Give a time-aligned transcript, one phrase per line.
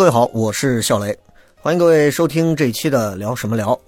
[0.00, 1.14] 各位好，我是笑雷，
[1.56, 3.78] 欢迎各位收听这一期的聊什么聊。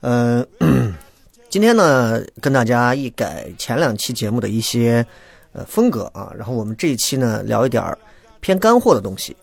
[0.00, 0.44] 嗯、
[1.48, 5.06] 今天呢跟大家一改前两期节目的一些
[5.52, 7.96] 呃风格啊，然后我们这一期呢聊一点儿
[8.40, 9.36] 偏干货的东西。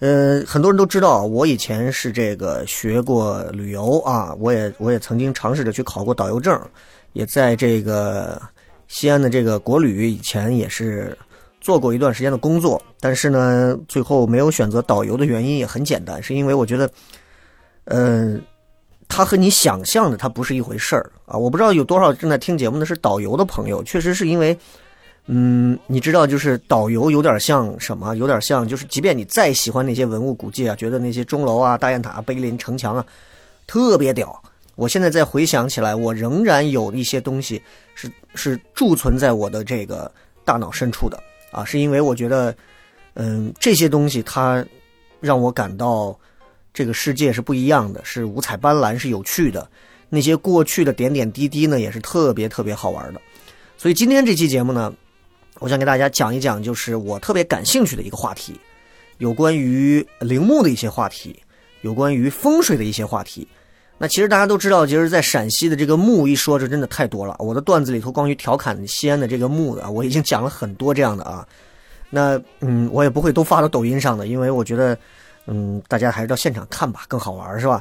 [0.00, 6.60] 呃，很多人都知道，我以前是这个学过旅游啊，我也我也曾经尝试着去考过导游证，
[7.12, 8.42] 也在这个
[8.88, 11.16] 西安的这个国旅以前也是
[11.62, 16.90] 做过一段时间的工作，但是呢，最后没有选择导游的原因也很简单，是因为我觉得，
[17.84, 18.42] 嗯、
[19.08, 21.38] 它和你想象的它不是一回事儿啊！
[21.38, 24.58] 我不知道有多少正在听节目的是导游的朋友，确实是因为，
[25.26, 28.12] 嗯，你知道，就是导游有点像什么？
[28.16, 33.06] 有点像就是，即便你再喜欢那些文物古迹啊，觉得那些钟楼啊、大雁塔、碑林、城墙啊
[33.68, 34.42] 特别屌，
[34.74, 37.62] 我现在再回想起来，我仍然有一些东西
[37.94, 40.10] 是是贮存在我的这个
[40.44, 41.16] 大脑深处的
[41.52, 42.52] 啊，是因为我觉得，
[43.14, 44.66] 嗯，这些东西它
[45.20, 46.18] 让我感到
[46.74, 49.68] 这个世界是不一样的，是五彩斑斓，是有趣的。
[50.08, 53.20] 那些过去的点点滴滴呢，也是特别特别好玩的。
[53.78, 54.92] 所以今天这期节目呢，
[55.58, 58.58] 我想给大家讲一讲，就是我特别感兴趣的一个话题，
[59.18, 61.38] 有关于陵墓的一些话题，
[61.82, 63.46] 有关于风水的一些话题。
[64.02, 67.36] 那其实大家都知道，其实，在陕西的这个墓一说，这真的太多了。
[67.38, 71.46] 我的段子里头，关于调侃西安的这个墓的，我已经讲了很多这样的啊。
[72.10, 74.98] 那嗯，我也不会都发到抖音上的，因为我觉得，
[75.46, 77.80] 嗯，大家还是到现场看吧，更好玩，是吧？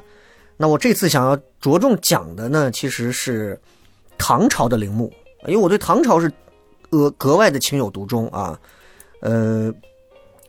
[0.57, 3.59] 那我这次想要着重讲的呢，其实是
[4.19, 5.11] 唐朝的陵墓，
[5.47, 6.31] 因为我对唐朝是
[6.91, 8.55] 呃格外的情有独钟啊。
[9.21, 9.73] 呃，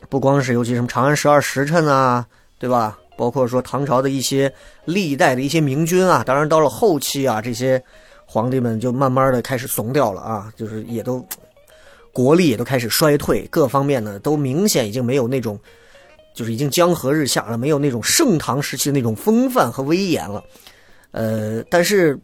[0.07, 2.23] 不光是尤其什么长安十二时辰啊，
[2.59, 2.95] 对吧？
[3.15, 4.51] 包括说唐朝的一些
[4.85, 7.81] 历代的一些明君啊，当然到了后期啊，这些
[8.25, 11.25] 皇帝们就慢慢的开始怂掉了啊，就是也都
[12.11, 15.59] 国力也都开始衰退，各方面呢都明显已经没有那种，
[16.33, 20.43] 就是已经江河日下了，没有那种盛唐时期的那种风范和威严了。
[21.11, 22.19] 呃，但是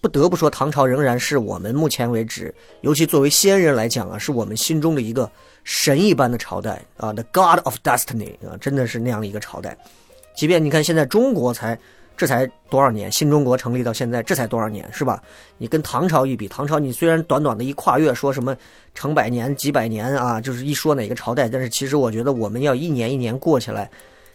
[0.00, 5.30] 不得不说，唐朝仍然是我们目前为止，尤其作为先人来讲啊，是我们心中的一个
[5.64, 9.76] 神一般的朝代啊，The God of Destiny 啊，真的是那样的一个朝代。
[10.34, 11.78] 即便你看现在中国才
[12.16, 15.22] 这才多少年，新中国成立到现在这才多少年，是吧？
[15.58, 18.56] 你跟唐朝一比，唐朝你虽然短短的一跨越，说什么
[18.94, 23.90] 成百年、几百年啊，就是一说哪个朝代，但是其实我觉得我们要一年一年过起来，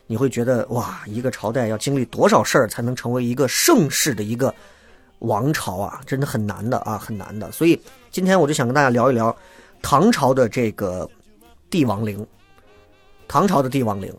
[0.08, 4.54] 你会觉得哇，一个朝代要经历多少事儿才能成为一个盛世的一个
[5.20, 7.52] 王朝啊，真的很难的啊，很难的。
[7.52, 7.80] 所以
[8.12, 9.36] 今天我就想跟大家聊一聊
[9.82, 11.08] 唐朝的这个
[11.70, 12.26] 帝王陵，
[13.28, 14.14] 唐朝的帝王陵，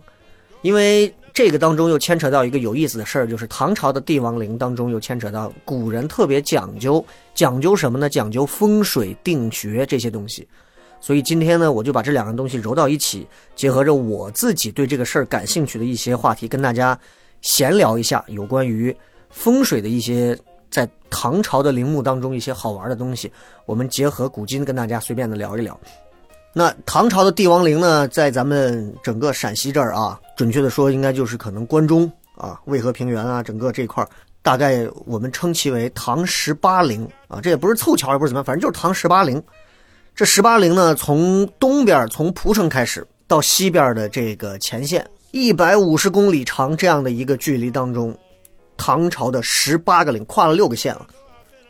[0.62, 8.08] 因为这个当中又牵扯到一个有意思的事儿，就是唐朝的帝王陵当中又牵扯到古人特别讲究，讲究什么呢？
[8.08, 10.48] 讲究风水定穴这些东西。
[11.00, 16.98] 所以今天呢，我就把这两个东西揉到一起，结合着我自己对这个事儿感兴趣的一些话题，跟大家
[17.40, 18.92] 闲聊一下有关于
[19.30, 20.36] 风水的一些
[20.72, 23.30] 在唐朝的陵墓当中一些好玩的东西。
[23.64, 25.78] 我们结合古今跟大家随便的聊一聊。
[26.52, 34.08] 那唐朝的帝王陵呢，在咱们整个陕西这儿啊，准确的说，应该就是可能关中啊、渭河平原啊，整个这块儿，
[34.40, 39.42] 大概我们称其为唐十八陵啊，这也不是凑巧，也不是怎么样，反正就是唐十八陵。
[40.14, 48.16] 这十八陵呢，从东边从蒲城开始到西边的这个前线，一百五十公里长这样的一个距离当中，
[48.76, 51.04] 唐朝的十八个陵跨了六个县了，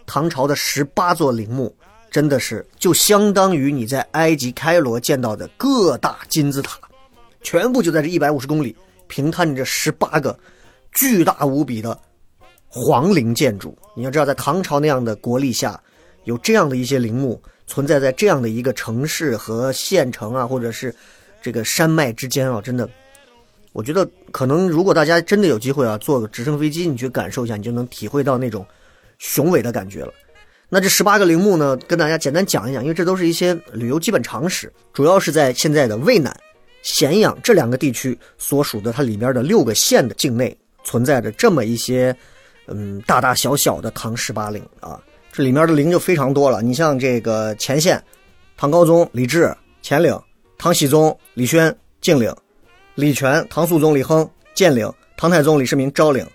[0.04, 1.74] 唐朝的十八座陵墓。
[2.10, 6.78] 真的是就相当于你在埃及开罗见到的各大金字塔，
[7.40, 8.76] 全部就在这一百五十公里
[9.06, 10.38] 平摊着十八个
[10.92, 11.98] 巨大无比的
[12.66, 13.76] 皇陵建筑。
[13.96, 15.80] 你要知道，在唐朝那样的国力下，
[16.24, 20.94] 有这样的一些陵墓存在在这样的一个城市和县城啊，或者是
[21.40, 22.88] 这个山脉之间啊，真的，
[23.72, 28.66] 我觉得可能如果大家真的有机会啊，坐个直升飞机，你去感受一下，你就能体会到那种
[29.18, 30.12] 雄伟的感觉了。
[30.68, 36.36] 那这十八个陵墓呢，跟大家简单讲一讲，因为这都是一些旅游基本常识，主要是在现在的渭南、
[36.88, 42.16] 咸阳这两个地区所属的它里面的六个县的境内存在着这么一些
[42.66, 44.98] 嗯，大大小小的唐十八陵啊，
[45.30, 46.62] 这里面的陵就非常多了。
[46.62, 48.02] 你像这个乾县，
[48.56, 50.18] 唐高宗李治乾陵，
[50.56, 52.34] 唐僖宗李轩敬陵，
[52.94, 56.26] 李全唐肃宗李亨建陵，唐太宗李世民昭陵，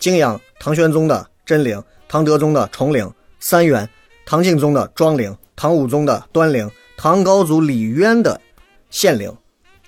[0.00, 3.08] 泾阳唐玄宗的真陵，唐德宗的崇陵，
[3.38, 3.88] 三原
[4.26, 8.40] 唐敬宗的庄陵，唐武宗的端陵，唐高祖李渊的
[8.90, 9.32] 献陵。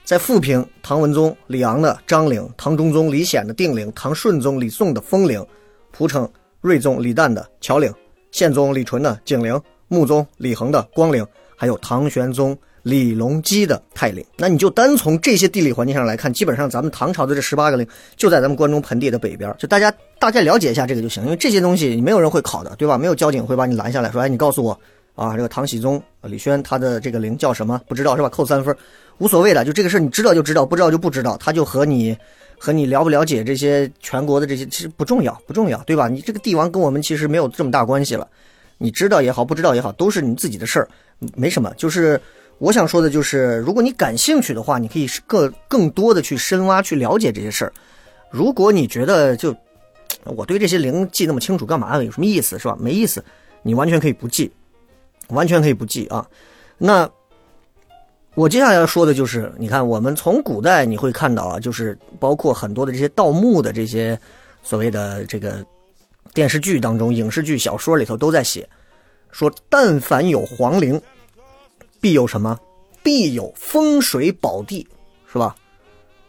[0.05, 5.45] 在富平，唐文宗李昂的张陵，唐中宗李显的定陵，唐顺宗李诵的封陵，
[5.93, 6.29] 蒲城
[6.61, 7.93] 睿宗李旦的乔陵，
[8.33, 11.25] 宪宗李纯的景陵，穆宗李恒的光陵，
[11.57, 14.25] 还有唐玄宗李隆基的泰陵。
[14.37, 22.99] 那你就单从这些地理环境上来看，基本上咱们唐朝的这十八个陵就在咱们关中盆地的北边，就大家大概了解一下这个就行，因为这些东西没有人会考的，对吧？
[22.99, 24.79] 没有交警会把你拦下来说，哎，你告诉我
[25.15, 27.81] 啊，这个唐僖宗李轩他的这个陵叫什么？
[27.87, 28.29] 不知道是吧？
[28.29, 28.77] 扣三分。
[29.19, 31.37] 无所谓的，就这个事你知道就知道，不知道就不知道。
[31.37, 32.17] 他就和你，
[32.59, 36.09] 和你了不了解这些全国的这些，其实不重要，不重要，对吧？
[36.09, 38.27] 你这个帝王跟我们其实没有这么大关系了。
[38.79, 40.89] 你知道也好，不知道也好，都是你自己的事儿，
[41.37, 41.73] 没什么。
[41.77, 42.21] 就是
[42.59, 47.73] 我想说的，就是如果你感兴趣的话，你可以更更多的去深挖去了解这些事儿。
[48.31, 49.55] 如果你觉得就
[50.25, 52.03] 我对这些灵记那么清楚干嘛？
[52.03, 52.77] 有什么意思是吧？
[52.81, 53.23] 没意思，
[53.63, 54.51] 你完全可以不记，
[55.29, 56.27] 完全可以不记啊。
[56.79, 57.11] 那。
[58.35, 64.19] 我接下来要说的就是，你看，我们从古代你会看到啊，就是包括很多的这些盗墓的这些
[64.63, 65.63] 所谓的这个
[66.33, 68.67] 电视剧当中、影视剧、小说里头都在写，
[69.33, 70.99] 说但凡有皇陵，
[72.01, 72.59] 必有什么？
[73.03, 74.89] 必有风水宝地，
[75.31, 75.55] 是吧？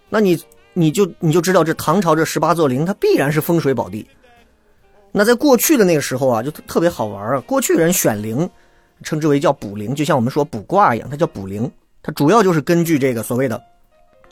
[0.10, 0.38] 那你
[0.74, 4.06] 你就你就知道，这唐朝这十八座陵，它必然是风水宝地。
[5.14, 7.40] 那在过去的那个时候啊，就特别好玩啊。
[7.48, 8.50] 过去人选陵，
[9.04, 11.70] 称之为叫卜灵，就像我们说卜卦一样，它叫卜灵。
[12.02, 13.62] 它主要就是根据这个所谓的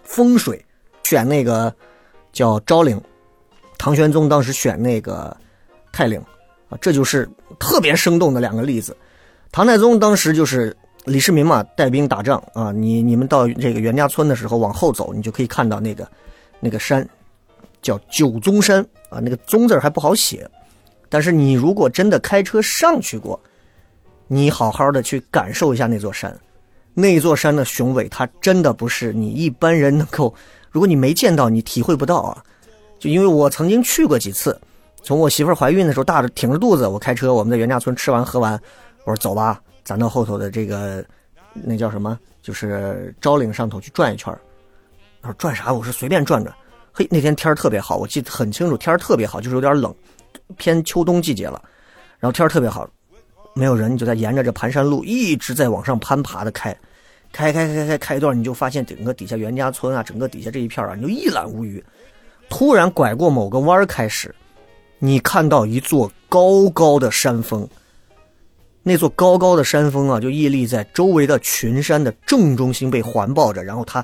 [0.04, 0.64] 风水
[1.04, 1.74] 选那个
[2.34, 3.00] 叫昭陵，
[3.78, 5.36] 唐玄宗当时选那个
[5.92, 6.20] 泰陵
[6.70, 7.30] 啊，这就是
[7.60, 8.96] 特别生动的两个例子。
[9.52, 10.76] 唐太宗当时就是
[11.06, 16.08] 李世民嘛，带兵打仗啊，你你们到这个袁家村的时候往后走，你就可以看到那个
[16.60, 17.08] 那个山
[17.82, 20.50] 叫九宗山啊，那个宗字还不好写，
[21.10, 23.40] 但是你如果真的开车上去过，
[24.34, 26.34] 你好好的去感受一下那座山。
[26.94, 30.34] 那座山的雄伟，它真的不是你一般人能够。
[30.70, 32.42] 如果你没见到，你体会不到啊。
[32.98, 34.58] 就因为我曾经去过几次，
[35.04, 38.54] 从我媳妇怀孕的时候，大着挺着肚子，我开车，我们在袁家村吃完喝完，
[39.04, 41.04] 我说走吧，咱到后头的这个
[41.52, 44.34] 那叫什么，就是昭陵上头去转一圈
[45.22, 45.74] 他说转啥？
[45.74, 46.56] 我说随便转转。
[46.94, 49.94] 嘿，那天天特别好，我记得很清楚，天特别好，就是有点冷，
[50.56, 51.62] 偏秋冬季节了，
[52.18, 52.90] 然后天特别好。
[53.54, 56.76] 没有人，你就在沿着这盘山路一直在往上攀爬的开，
[57.32, 61.84] 开开开开开一段，你就发现整个底下袁家村啊，整个底下这一片啊，你就一览无余。
[62.50, 64.34] 突然拐过某个弯儿开始，
[65.00, 67.68] 你看到一座高高的山峰。
[68.84, 74.04] 那座高高的山峰啊，就屹立在周围的群山的正中心，被环抱着，然后它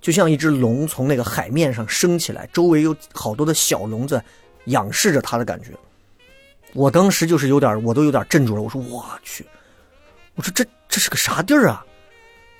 [0.00, 4.22] 就像一只龙从那个海面上升起来，周围有好多的小龙在
[4.66, 5.70] 仰视着它的感觉。
[6.72, 8.62] 我当时就是有点，我都有点镇住了。
[8.62, 9.44] 我说我去，
[10.36, 11.84] 我说这这是个啥地儿啊？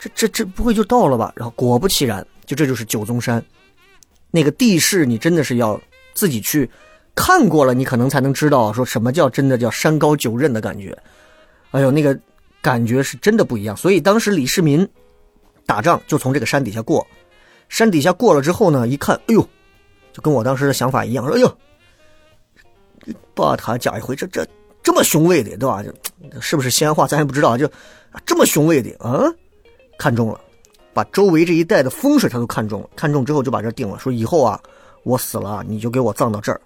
[0.01, 1.33] 这这这不会就到了吧？
[1.37, 3.45] 然后果不其然，就这就是九宗山。
[4.31, 5.81] 那个地势你真的是要
[6.13, 6.69] 自己去
[7.15, 10.97] 看过了，你可能才能知道说什么叫真的叫山高九仞的感觉。
[11.71, 12.19] 哎呦，那个
[12.61, 13.77] 感觉是真的不一样。
[13.77, 14.89] 所以当时李世民
[15.67, 17.07] 打仗就从这个山底下过，
[17.69, 19.49] 山底下过了之后呢，一看，哎呦，
[20.13, 21.59] 就跟我当时的想法一样，说哎呦。
[23.35, 24.47] 把他讲一回，这这
[24.83, 25.83] 这么雄伟的，对吧？
[26.41, 27.57] 是不是西安话，咱也不知道。
[27.57, 27.71] 就
[28.25, 29.35] 这么雄伟的，嗯，
[29.99, 30.41] 看中了，
[30.93, 32.89] 把周围这一带的风水他都看中了。
[32.97, 34.61] 看中之后就把这定了，说以后啊，
[35.03, 36.61] 我死了你就给我葬到这儿。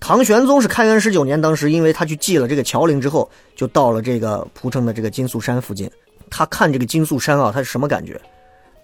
[0.00, 5.90] 唐玄宗是开元十九年，当时因为他去祭了这个乔陵之后，就到了这个蒲城的这个金粟山附近。
[6.30, 8.20] 他看这个金粟山啊，他是什么感觉？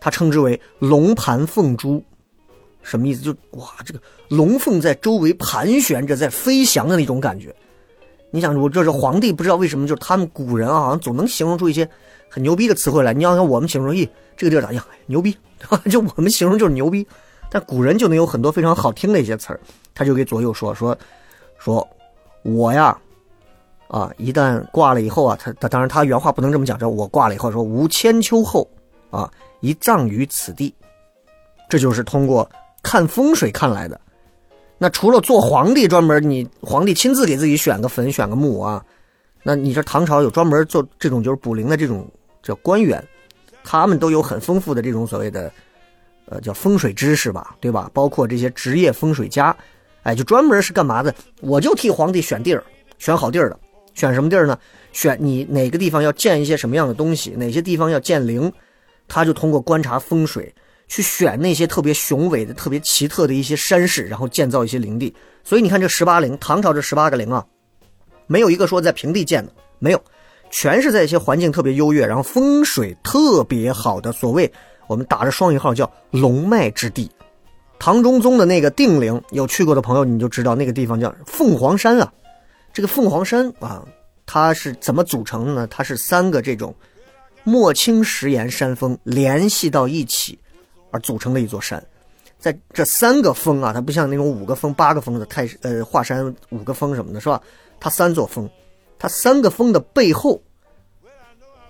[0.00, 2.02] 他称之为龙盘凤珠。
[2.82, 3.22] 什么意思？
[3.22, 7.54] 就哇，这个龙凤在周围盘旋着，在飞翔的那种感觉。
[8.30, 11.88] 你想，我这是皇帝，不知道为什么，就是他们古人啊，好像总能形容出一些
[12.28, 13.12] 很牛逼的词汇来。
[13.12, 14.84] 你要看我们形容，咦，这个地儿咋样？
[15.06, 15.37] 牛逼，
[15.90, 17.06] 就我们形容就是牛逼，
[17.50, 19.60] 但古人就能有很多非常好听的一些词儿。
[19.94, 20.96] 他就给左右说说
[21.58, 21.87] 说，
[22.42, 22.96] 我呀，
[23.88, 28.70] 啊，一旦挂了以后啊，他他当然他原话不能这么讲，说我挂了以后说，吾千秋后
[29.10, 30.72] 啊，一葬于此地，
[31.68, 32.49] 这就是通过。
[32.82, 34.00] 看风水看来的，
[34.78, 38.84] 那除了做皇帝专门，你皇帝亲自给自己选个坟、选个墓啊，
[39.42, 42.10] 那你这唐朝有专门做这种就是卜灵的这种
[42.42, 43.02] 叫官员，
[43.62, 45.52] 他们都有很丰富的这种所谓的，
[46.26, 47.90] 呃，叫风水知识吧，对吧？
[47.92, 49.54] 包括这些职业风水家，
[50.02, 51.14] 哎，就专门是干嘛的？
[51.40, 52.64] 我就替皇帝选地儿，
[52.99, 53.58] 选好地儿的。
[53.92, 54.56] 选什么地儿呢？
[54.92, 58.50] 选你哪个地方要建一些什么样的东西，哪些地方要建陵，
[59.08, 60.54] 他就通过观察风水
[60.90, 65.14] 去选那些特别雄伟的、特别奇特的一些山势，然后建造一些陵地。
[65.44, 67.47] 所以你看这十八陵，唐朝这十八个陵啊，
[68.26, 70.02] 没有一个说在平地建的，没有，
[70.50, 74.52] 全是在一些环境特别优越，然后风水特别好的，所谓
[74.88, 77.09] 我们打着双引号叫龙脉之地。
[77.78, 82.12] 唐中宗的那个定陵，有去过的朋友你就知道那个地方叫凤凰山啊。
[82.73, 83.87] 这个凤凰山啊，
[84.26, 85.66] 它是怎么组成的呢？
[85.68, 86.75] 它是三个这种
[87.44, 90.37] 墨青石岩山峰联系到一起
[90.90, 91.82] 而组成的一座山。
[92.38, 97.40] 在这三个峰啊，它不像那种五个峰、八个峰的泰呃华山五个峰什么的，是吧？
[97.78, 98.49] 它三座峰，
[98.99, 100.40] 它三个峰的背后。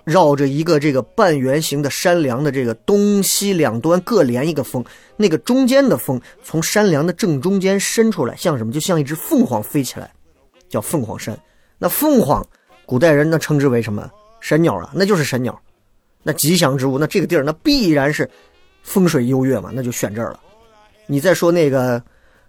[0.03, 4.83] 绕着一个这个半圆形的山梁的这个东西两端各连一个峰，
[5.15, 8.73] 那个中间的峰从山梁的正中间伸出来，像什么？
[8.73, 10.11] 就像一只凤凰飞起来，
[10.67, 11.39] 叫凤凰山。
[11.77, 12.43] 那凤凰，
[12.87, 14.09] 古代人那称之为什么？
[14.39, 15.57] 神鸟啊，那就是神鸟，
[16.23, 16.97] 那吉祥之物。
[16.97, 18.27] 那这个地儿那必然是
[18.83, 20.39] 风水优越嘛，那就选这儿了。
[21.07, 22.01] 你再说那个，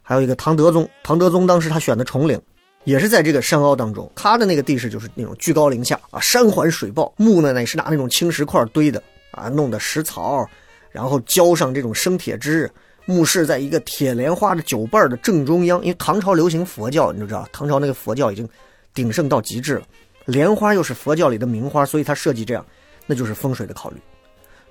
[0.03, 2.41] 还有一个唐德宗，唐德宗当时他选的崇陵。
[2.85, 10.45] 也是在这个山坳当中，他的那个地势就是那种居高临下啊，山环水抱，木呢也是拿那种青石块堆的啊，弄的石槽，
[10.91, 12.69] 然后浇上这种生铁汁，
[13.05, 18.49] 墓室在一个铁莲花的酒瓣的正中央，因为唐朝流行佛教，你就知道唐朝那个佛教已经
[18.93, 19.83] 鼎盛到极致了，
[20.25, 22.67] 莲花又是佛教里的名花，所以他设计这样，
[23.07, 23.97] 那就是风水的考虑。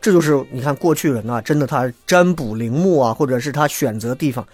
[0.02, 4.46] 这就是你看过去人啊，真的他占卜陵墓啊，或者是他选择地方，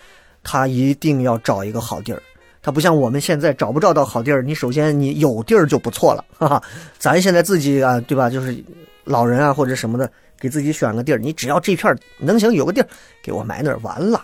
[0.44, 2.22] 他一定要找一个好地儿。
[2.62, 6.62] 他不像我们现在找不着到好地儿，你首先你有地儿就不错了，哈哈。
[7.00, 8.30] 咱现在自己啊，对吧？
[8.30, 8.62] 就是
[9.06, 12.88] 老人啊或者什么的，给自己选个地儿，你只要这片能行，有个地儿
[13.24, 14.22] 给我埋那儿完了。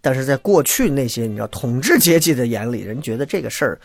[0.00, 3.78] 但是在过去那些你知道统治阶级的眼里，人觉得这个事儿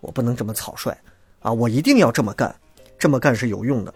[0.00, 0.92] 我不能这么草率
[1.38, 2.52] 啊，我一定要这么干，
[2.98, 3.94] 这么干是有用的。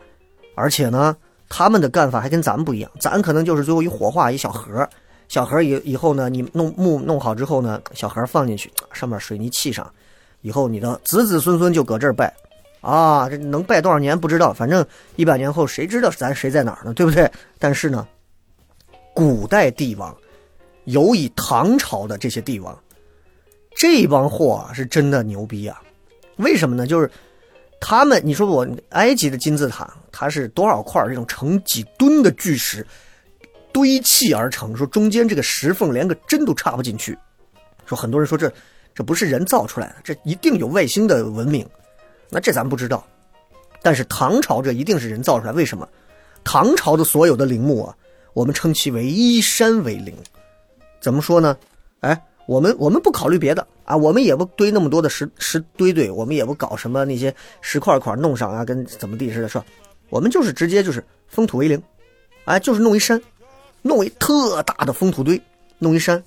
[0.55, 1.17] 而且呢，
[1.51, 4.89] 他们的干法还跟咱们不一样，咱可能就是最后一火化一小盒。
[5.29, 9.93] 小盒以以后呢，你弄木弄好之后呢，小盒放进去，上面水泥砌上，
[10.41, 12.33] 以后你的子子孙孙就搁这儿拜，
[12.81, 17.31] 啊，这能拜多少年不知道，反正一百年后谁知道咱谁在哪儿呢，对不对？
[17.59, 18.07] 但是呢，
[19.13, 20.17] 古代帝王，
[20.85, 22.77] 尤以唐朝的这些帝王，
[23.77, 25.81] 这帮货啊是真的牛逼啊！
[26.37, 26.87] 为什么呢？
[26.87, 27.11] 就是
[27.81, 32.87] 他们，你说我埃及的金字塔，它是多少块这种成几吨的巨石？
[33.73, 37.17] 堆砌而成，说中间这个石缝连个针都插不进去，
[37.87, 38.53] 说很多人说这
[38.93, 41.65] 这不是人造出来的，这一定有外星的文明，
[42.29, 43.07] 那这咱不知道，
[43.81, 45.89] 但是唐朝这一定是人造出来，为什么？
[46.43, 47.97] 唐朝的所有的陵墓啊，
[48.33, 50.13] 我们称其为依山为陵，
[51.01, 51.57] 怎么说呢？
[52.01, 59.65] 哎，我们我们不考虑别的啊，我们也不堆那么多的石石堆堆，我们也不搞什么那些石块块弄上啊，跟怎么地似的，是吧？
[60.09, 61.83] 我们就是直接就是封土为陵，
[62.45, 63.21] 哎，就是弄一山。
[63.83, 65.41] 弄一特大的封土堆，
[65.79, 66.23] 弄一山，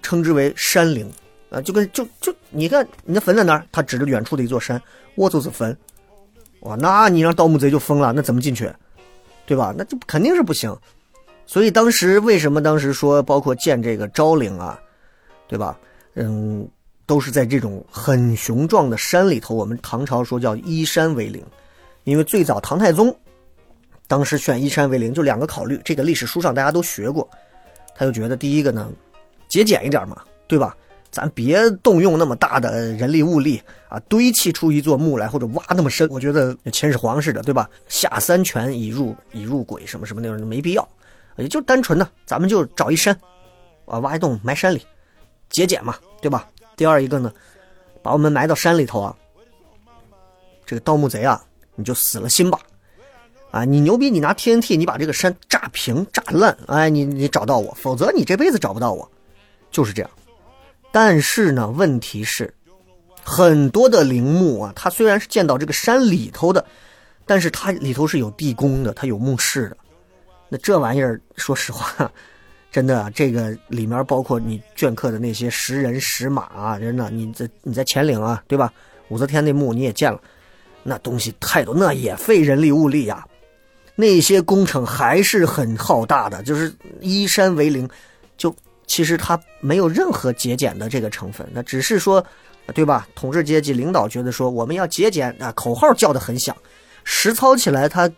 [0.00, 1.10] 称之为山陵，
[1.50, 3.66] 啊，就跟就就你看你的坟在哪儿？
[3.72, 4.80] 他指着远处的一座山，
[5.16, 5.76] 我就是坟，
[6.60, 8.72] 哇，那你让盗墓贼就疯了，那怎么进去？
[9.44, 9.74] 对吧？
[9.76, 10.72] 那就肯定是不行。
[11.44, 14.80] 所以当时为什么当时说包括建这个昭陵啊，
[15.48, 15.76] 对吧？
[16.14, 16.68] 嗯，
[17.06, 19.54] 都是在这种很雄壮的山里头。
[19.54, 21.44] 我们唐朝说叫依山为陵，
[22.04, 23.14] 因为最早唐太宗。
[24.06, 25.80] 当时选依山为陵，就两个考虑。
[25.84, 27.28] 这个历史书上大家都学过，
[27.94, 28.90] 他就觉得第一个呢，
[29.48, 30.76] 节俭一点嘛，对吧？
[31.10, 37.68] 咱别动用那么大的人力物力啊，堆砌出一座墓来，或者挖那么深，我觉得秦始皇似的，对吧？
[37.86, 40.88] 下三泉以入以入鬼什么什么那种没必要，
[41.36, 43.14] 也就单纯的，咱们就找一山，
[43.84, 44.80] 啊，挖一洞埋山里，
[45.52, 46.48] 节俭嘛，对吧？
[46.76, 47.32] 第二一个呢，
[48.02, 49.14] 把我们埋到山里头啊，
[50.66, 51.40] 这个盗墓贼啊，
[51.76, 52.58] 你就死了心吧。
[53.52, 54.10] 啊，你牛逼！
[54.10, 59.06] 你拿 TNT，你把这个山炸平、炸烂，哎，你你找到我，否则你这辈子找不到我，
[59.70, 60.10] 就是这样。
[60.90, 62.54] 但是呢，问题是，
[63.22, 66.64] 很多的陵墓啊，它虽然是建到这个山里头的，
[67.26, 69.76] 但是它里头是有地宫的，它有墓室的。
[70.48, 72.10] 那这玩意儿，说实话，
[72.72, 78.72] 真的，这个里面包括你镌刻的那些石人、石马啊，真的，你在你在乾陵啊，对吧？
[79.08, 80.18] 武则天那墓你也见了，
[80.82, 83.22] 那东西太多，那也费人力物力呀。
[83.94, 87.86] 那些工程还是很浩大的，就是依山为陵，
[88.38, 88.54] 就
[88.86, 92.24] 其实它没有任何节俭的这个成分，那只是说，
[92.72, 93.06] 对吧？
[93.14, 96.56] 统治阶级领导觉得说我们要节俭啊，口号叫的很响，
[97.04, 98.10] 实操起来它，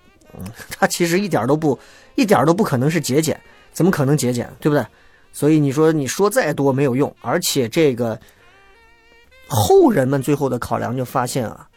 [0.71, 1.77] 它其实一点都不，
[2.15, 3.39] 一点都不可能是节俭，
[3.75, 4.87] 怎么可能节俭，对不对？
[5.33, 8.19] 所以你说你说再多没有用，而且这个
[9.49, 11.69] 后人们最后的考量就发现啊，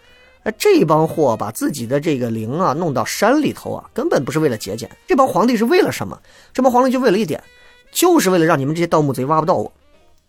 [0.44, 4.90] 哎，这帮货把自己的这个陵啊弄到山里头啊，根本不是为了节俭。
[5.08, 6.22] 这帮皇帝是为了什么？
[6.54, 7.44] 这帮皇帝就为了一点，
[7.92, 9.72] 就是为了让你们这些盗墓贼挖不到我，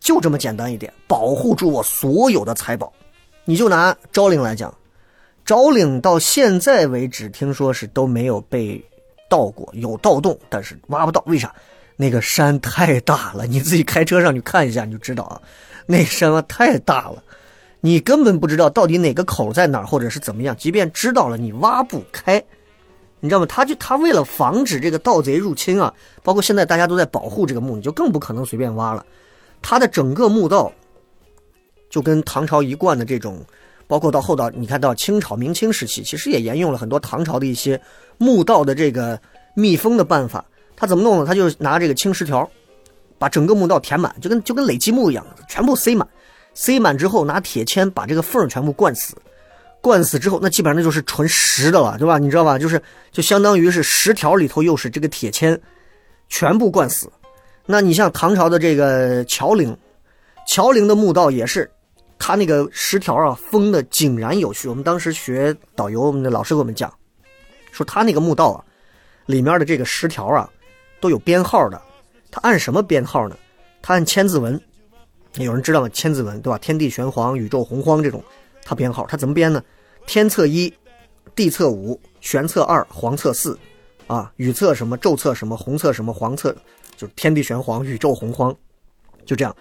[0.00, 2.90] 就这么简单一点，保护住我所有的财宝。
[3.44, 4.74] 你就拿昭陵来讲，
[5.44, 8.82] 昭陵到现在为止，听说是都没有被
[9.28, 11.54] 盗过，有盗洞，但是挖不到，为啥？
[11.96, 15.42] 那个山太大了， 你自己开车上去看一下，你就知道啊，
[15.86, 17.22] 那山啊太大了，
[17.80, 20.56] 你根本不知道到底哪个口在哪儿，或者是怎么样。
[20.56, 22.42] 即便知道了，你挖不开，
[23.18, 23.46] 你知道吗？
[23.46, 25.92] 他就他为了防止这个盗贼入侵啊，
[26.22, 29.04] 包括现在大家都在保护这个墓，你就更不可能随便挖了。
[29.60, 30.72] 他的整个墓道
[31.90, 33.44] 就跟唐朝一贯的这种，
[33.88, 37.80] 包括到后到你看到清朝、明清时期，其实也沿用了很多唐朝的一些
[38.18, 39.20] 墓道的这个
[39.54, 40.44] 密封的办法。
[40.76, 41.26] 他怎么弄呢？
[41.26, 42.48] 他就拿这个青石条，
[43.18, 46.06] 把整个墓道填满，就跟就跟垒积木一样，全部塞满。
[46.54, 49.16] 塞满之后，拿铁签把这个缝全部灌死。
[49.80, 52.18] 灌死之后，那基本上那就是纯实的了，对吧？
[52.18, 52.58] 你知道吧？
[52.58, 52.80] 就是
[53.10, 55.60] 就相当于是石条里头又是这个铁签，
[56.28, 57.10] 全部灌死。
[57.64, 59.76] 那你像唐朝的这个乔陵，
[60.46, 61.70] 乔陵的墓道也是，
[62.18, 64.68] 他那个石条啊封的井然有序。
[64.68, 66.92] 我们当时学导游，我们的老师给我们讲，
[67.72, 68.64] 说他那个墓道啊，
[69.26, 70.50] 里面的这个石条啊。
[71.00, 71.80] 都有编号的，
[72.28, 73.36] 他按什么编号呢？
[73.80, 74.60] 他按千字文，
[75.34, 75.88] 有人知道吗？
[75.90, 76.58] 千字文对吧？
[76.58, 78.20] 天地玄黄，宇宙洪荒这种，
[78.64, 79.62] 他编号，他怎么编呢？
[80.08, 80.74] 天测一，
[81.36, 83.56] 地测五，玄测二，黄测四，
[84.08, 86.52] 啊，宇测什么，宙测什么，洪测什么，黄测，
[86.96, 88.52] 就是天地玄黄，宇宙洪荒，
[89.24, 89.54] 就这样。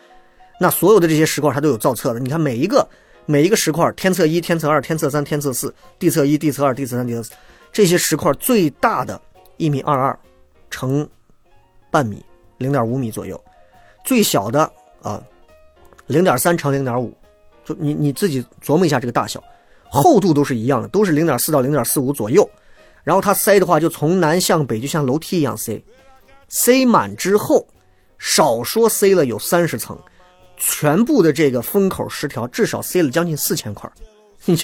[0.60, 2.20] 那所有的这些石块，它都有造册的。
[2.20, 2.88] 你看每一个
[3.26, 7.32] 每一个石块，天测一，天测二，天测三，天测四，地测一，地测二，地测三，地测四，
[7.72, 9.22] 这些石块最大的
[9.58, 10.20] 一米二二，
[10.70, 11.08] 乘。
[11.90, 12.24] 半米，
[12.58, 13.42] 零点五米左右，
[14.04, 14.70] 最小的
[15.02, 15.24] 啊，
[16.08, 17.16] 零点三乘零点五，
[17.64, 19.42] 就你你自己琢磨一下这个大小，
[19.90, 22.48] 厚度都是一样的，都是零点四到零点四五左右。
[23.06, 25.82] 然后它塞的话，就从南向北，就像楼梯一样塞，
[26.50, 27.66] 塞满之后，
[28.20, 29.98] 少说塞了有三十层，
[30.58, 33.90] 全部的这个封口石条至少塞了将近四千块，
[34.46, 34.58] 你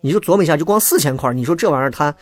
[0.00, 2.14] 你就琢磨一下，就光四千块，你说这玩意儿它，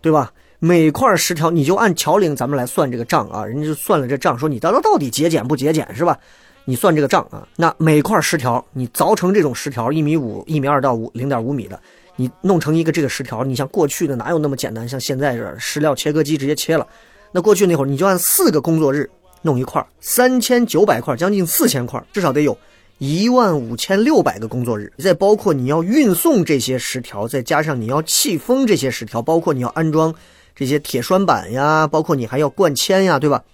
[0.00, 0.32] 对吧？
[0.58, 6.18] 每块石条，你就按桥龄咱们来算这个账啊，人家就算了这账，说你到到底节俭不节俭是吧？
[6.64, 11.78] 你算这个账啊，那每块石条你凿成这种石条，一米五、一米二到五零点五米的，
[12.16, 14.88] 你弄成一个这个石条，你像过去的哪有那么简单？
[14.88, 16.84] 像现在这石料切割机直接切了，
[17.30, 19.08] 那过去那会儿你就按四个工作日
[19.42, 22.56] 弄一块，三千九百块，将近四千块，至少得有
[22.98, 30.14] 一万五千六百个工作日，再包括你要运送这些石条，再加上你要气封这些石条，包括你要安装。
[30.58, 33.44] 这些铁栓板呀，包括你还要灌铅呀，对吧？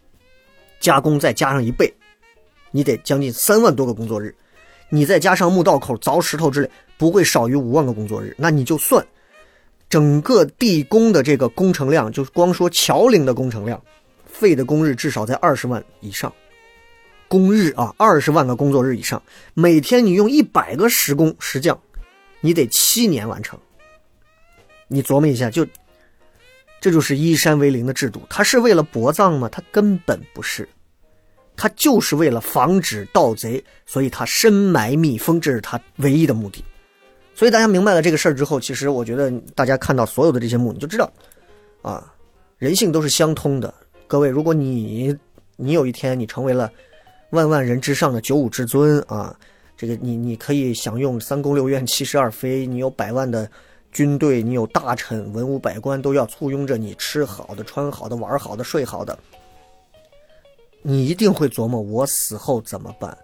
[0.79, 1.93] 加工再加上一倍，
[2.71, 4.33] 你得将近三万多个工作日。
[4.89, 8.33] 你再加上墓道口凿石头之类，不会少于五万个工作日。
[8.39, 9.05] 那你就算
[9.89, 13.83] 整个地宫的这个工程量，就光说桥陵的工程量，
[14.43, 16.33] 费的工日至少在二十万以上。
[17.29, 19.23] 工日啊，二十万个工作日以上，
[19.55, 21.81] 每天你用一百个石工石匠，
[22.41, 23.59] 你得七年完成。
[24.89, 25.65] 你琢磨一下，就。
[26.81, 29.49] 这就是依山为陵的制度，它是为了薄葬吗？
[29.49, 30.69] 它根本不是，
[31.57, 36.65] 它就是为了防止盗贼，所以它深埋密封，这是它唯一的目的。
[37.37, 41.09] 所以大家明白了这个事儿之后，其实我觉得大家看到所有的这些墓，你就知道，
[41.83, 42.13] 啊，
[42.59, 43.73] 人性都是相通的。
[44.13, 45.17] 各位，如果你
[45.57, 46.71] 你有一天你成为了
[47.31, 49.35] 万万人之上的九五至尊啊，
[49.75, 53.51] 这个你你可以享用三宫六院七十二妃，你有百万的。
[53.91, 59.19] 军队，你有大臣、文武百官都要簇拥着你，吃好的、穿好的、玩好的、睡好的。
[60.83, 63.17] 你一定会琢磨：我死后怎么办？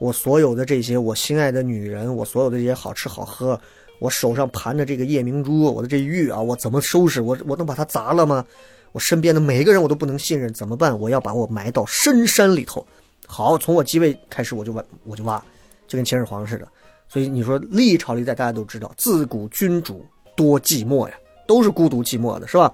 [0.00, 3.60] 我所有的这些，我心爱的女人，我所有的这些好吃好喝，
[4.00, 7.20] 我手上盘的这个夜明珠，我的这玉啊，我怎么收拾？
[7.20, 8.42] 我我能把它砸了吗？
[8.92, 10.98] 我身边的每一个人我都不能信任，怎么办？
[10.98, 12.86] 我要把我埋到深山里头。
[13.26, 15.42] 好，从我继位开始，我就挖，我就挖，
[15.88, 16.68] 就跟秦始皇似的。
[17.08, 20.04] 所以你说历朝历代大家都知道，自古君主
[20.36, 21.14] 多寂寞呀，
[21.46, 22.72] 都是孤独寂寞的，是吧？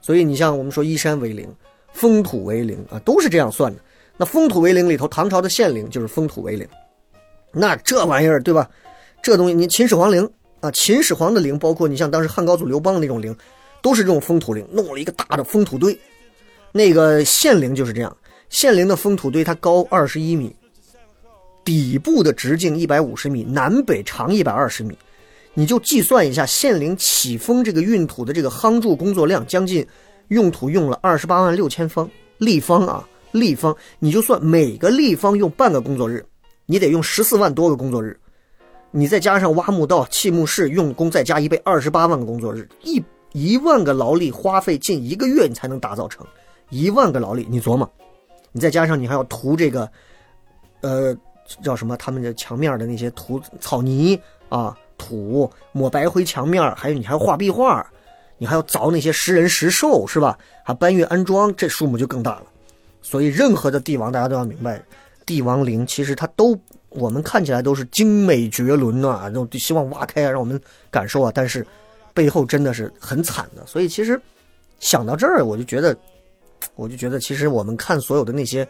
[0.00, 1.48] 所以你像我们说依山为陵，
[1.92, 3.80] 封土为陵啊，都是这样算的。
[4.16, 6.68] 那封土为陵里头，唐朝的县陵就是封土为陵。
[7.52, 8.68] 那这玩意儿对吧？
[9.22, 10.28] 这东西你秦始皇陵
[10.60, 13.34] 啊，秦始皇的陵，包括你像当时汉高祖刘邦那种陵，
[13.84, 15.96] 都是这种封土陵，弄了一个大的封土堆。
[16.72, 18.16] 那个县陵就是这样，
[18.48, 20.56] 县陵的封土堆它高二十一米。
[21.62, 24.96] 底部的直径一百五十米，南北长一百二十米，
[25.52, 29.86] 你就计算一下县陵起封这个运土的这个夯筑工作量，将近
[30.28, 36.24] 用土用了二十八万六千方立方啊，立方，你就算每个立方用半个工作日，
[36.64, 38.18] 你得用十四万多个工作日，
[38.90, 43.02] 你再加上挖墓道、砌墓室用工再加一倍，二十八万个工作日，一
[43.34, 46.24] 一万个劳力花费近一个月，你才能打造成
[46.70, 47.90] 一万个劳力，你琢磨，
[48.52, 49.90] 你再加上你还要涂这个，
[50.80, 51.14] 呃，
[51.62, 51.96] 叫什么？
[51.96, 54.18] 他们的墙面的那些涂草泥
[54.48, 57.86] 啊、土抹白灰墙面，还有你还要画壁画。
[58.36, 60.36] 你还要凿那些石人石兽是吧？
[60.64, 62.42] 还搬运安装，这数目就更大了。
[63.00, 64.82] 所以任何的帝王，大家都要明白，
[65.24, 71.30] 帝王陵其实它都我们看起来都是精美绝伦啊，都希望挖开啊让我们感受啊。
[71.32, 71.64] 但是
[72.14, 73.66] 背后真的是很惨的。
[73.66, 74.18] 所以其实
[74.80, 75.94] 想到这儿，我就觉得，
[76.76, 78.66] 我就觉得其实我们看所有的那些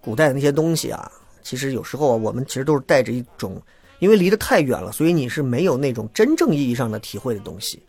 [0.00, 1.10] 古代的那些东西啊，
[1.42, 3.62] 其实有时候啊我们其实都是带着一种，
[4.00, 7.82] 因为离得太远了，所以你是没有那种真正意义上的体会的东西。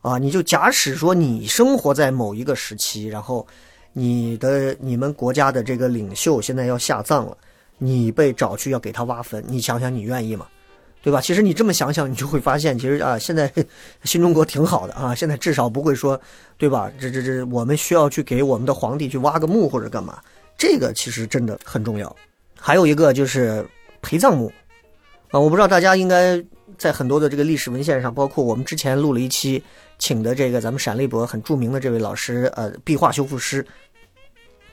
[0.00, 3.46] 啊，你就假使说你生活在某一个时期，然后
[3.92, 7.38] 你的你们国家的这个领袖现在要下葬了，
[7.78, 10.48] 你被找去要给他挖坟，你想想你愿意吗？
[11.02, 11.20] 对吧？
[11.20, 13.52] 其实你这么想想，你就会发现，其实啊，现在
[14.04, 16.18] 新中国挺好的啊，现在至少不会说，
[16.56, 16.90] 对吧？
[16.98, 20.18] 这这这，我们需要去给我们的皇帝去挖个墓或者干嘛，
[20.56, 22.14] 这个其实真的很重要。
[22.56, 23.66] 还有一个就是
[24.00, 24.52] 陪葬墓
[25.30, 26.42] 啊，我不知道大家应该
[26.78, 29.62] 在很多的这个历史文献上，包括我们之前录了一期。
[29.98, 33.64] 请的这个咱们陕历博很著名的这位老师，呃，壁画修复师，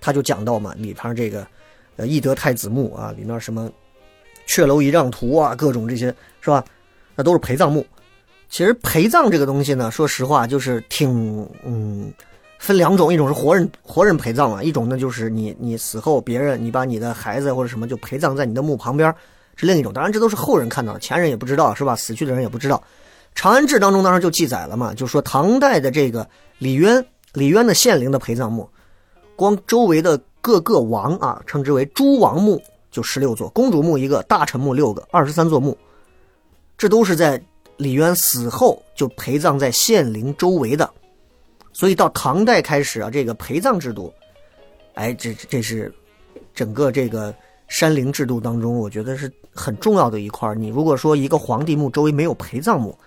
[0.01, 1.45] 他就讲到嘛，里边这个，
[1.97, 3.71] 呃，懿德太子墓啊，里面什么
[4.49, 6.07] 阙楼仪让图啊，各种这些
[6.41, 6.65] 是吧？
[7.15, 7.85] 那都是陪葬墓。
[8.49, 12.11] 其实陪葬这个东西呢，说实话就是挺，嗯，
[12.57, 19.13] 分两种，一种是活人活人陪葬啊，一种呢就是你你死后别人你把你的孩子或者什么就陪葬在你的墓旁边，
[19.55, 19.93] 是另一种。
[19.93, 21.95] 当然这都是后人看到的，前人也不知道是吧？
[21.95, 22.75] 死去的人也不知道。
[23.35, 28.67] 《长安志》当中当时就记载了嘛，就说唐代的这个李渊，李渊的县陵的陪葬墓，
[29.35, 32.59] 光周围的各个王啊，称之为诸王墓，
[32.91, 35.77] 就十六座，公主墓一个，大臣墓六个，二十三座墓，
[36.77, 37.41] 这都是在
[37.77, 40.89] 李渊死后就陪葬在县陵周围的。
[41.71, 44.11] 所以到唐代开始啊，这个陪葬制度，
[44.95, 45.93] 哎，这这是
[46.53, 47.33] 整个这个
[47.67, 52.97] 山陵制度当中，我觉得是很重要的一块你如果说一个皇帝墓周围没有陪葬墓，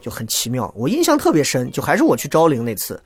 [0.00, 3.00] 就很奇妙，我印象特别深，就还是我去昭陵那次，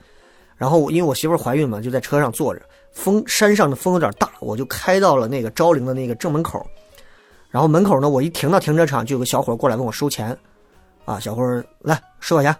[0.57, 6.65] 然后因为我媳妇怀孕嘛，就在车上坐着，风山上的风有点大，我就开到了那个昭陵的那个正门口，
[7.49, 10.37] 然后门口呢，我一停到停车场，就有个小伙过来问我收钱，
[11.05, 12.55] 啊，小伙来十块钱，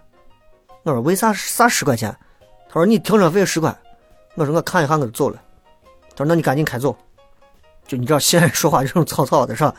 [0.84, 2.14] 我说为啥啥十块钱？
[2.68, 3.76] 他说你停车费十块，
[4.34, 5.42] 我说我看一下我就走了，
[6.10, 6.96] 他说那你赶紧开走，
[7.86, 9.74] 就你知道西安人说话这种草草的是吧？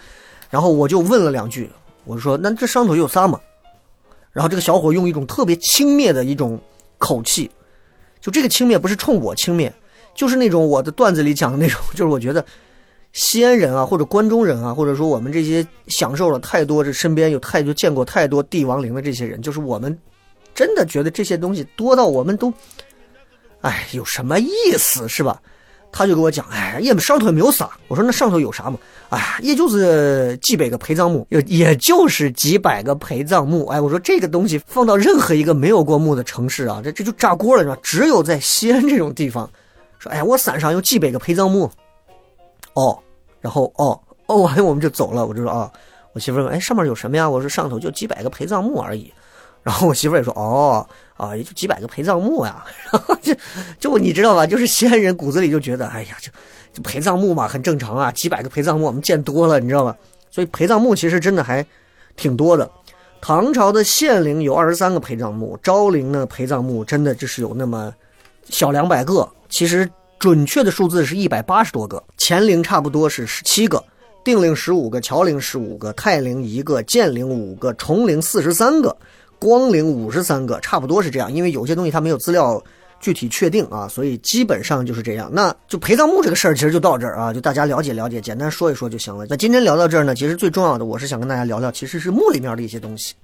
[0.50, 1.72] 然后我就问了两句，
[2.04, 3.40] 我说那这上头有啥嘛？
[4.32, 6.60] 然后这个小伙用一种特别轻蔑的一种
[6.98, 7.50] 口气，
[8.20, 9.72] 就这个轻蔑不是冲我轻蔑，
[10.14, 12.46] 就是那种我的段子里讲的那种， 就是我觉得
[13.14, 19.98] 西安人啊，或者关中人啊，或者说我们这些享受了太多，这身边有太多见过太多帝王陵的这些人，就是我们
[20.54, 22.54] 真的觉得这些东西多到我们都，
[23.62, 25.42] 哎，有什么意思是吧？
[25.94, 27.70] 他就给我讲，哎，也上头也没有啥。
[27.90, 28.80] 我说那上头有啥嘛？
[29.10, 33.66] 哎，也就是几百个陪葬墓，也也就是几百个陪葬墓。
[33.66, 37.78] 哎，我说这个东西放到任何一个没有过墓的城市啊，这这就炸锅了，是吧？
[37.84, 39.52] 只有在西安这种地方，
[40.02, 41.70] 说，哎，我山上有几百个陪葬墓。
[42.74, 42.98] 哦，
[43.40, 45.26] 然后哦哦， 完我们就走了。
[45.26, 45.72] 我就说啊，
[46.14, 47.30] 我媳妇问，哎，上面有什么呀？
[47.30, 49.14] 我说上头就几百个陪葬墓而已。
[49.64, 50.86] 然后我媳妇也说，哦。
[51.18, 53.32] 啊，也就几百个陪葬墓呀， 然后就
[53.80, 56.32] 就你知道吧，就是西安人骨子里就觉得，哎呀，就
[56.74, 59.96] 就陪葬墓嘛，很正常啊，几百个陪葬墓我们见多了，你知道吧？
[60.32, 61.64] 所以陪葬墓其实真的还
[62.16, 62.68] 挺多的。
[63.22, 67.94] 唐朝的县陵有二十三个陪葬墓，昭陵的陪葬墓真的就是有那么
[68.46, 69.88] 小两百个，其实
[70.18, 72.04] 准确的数字是一百八十多个。
[72.18, 73.84] 乾陵差不多是十七个，
[74.24, 78.98] 定陵十五个，乔陵十五个，泰陵一个，建陵五个，崇陵四十三个。
[79.38, 82.64] 光陵五十三个，差不多是这样，因为有些东西它没有资料
[83.00, 85.28] 具体确定啊，所以基本上就是这样。
[85.34, 89.26] 那就陪葬墓这个事儿，其实就到这儿啊，就大家了解了解，简单说一说就行了。
[89.28, 93.16] 那今天聊到这儿呢，其实最重要的，我是想跟大家聊聊，其实是墓里面的一些东西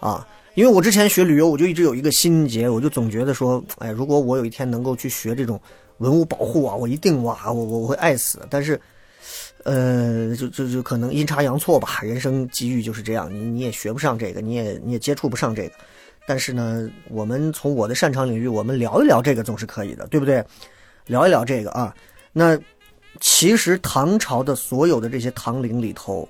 [0.00, 0.26] 啊。
[0.60, 5.58] 因为我之前学旅游，我就一直有一个心结，我就总觉得说，哎，如果我有一天能够去学这种
[5.96, 8.46] 文物保护啊，我一定哇，我我我会爱死。
[8.50, 8.78] 但是。
[9.62, 15.72] 呃，就就就可能阴差阳错吧，人生机遇就是这样，你你也学不上这个，你也你也接触不上这个。
[16.26, 20.42] 但是呢，我们从我的擅长领域，我们聊一聊这个总是可以的，对不对？
[21.06, 21.94] 聊一聊这个啊。
[22.32, 22.58] 那
[23.20, 26.26] 其实唐朝的所有的这些唐陵里头，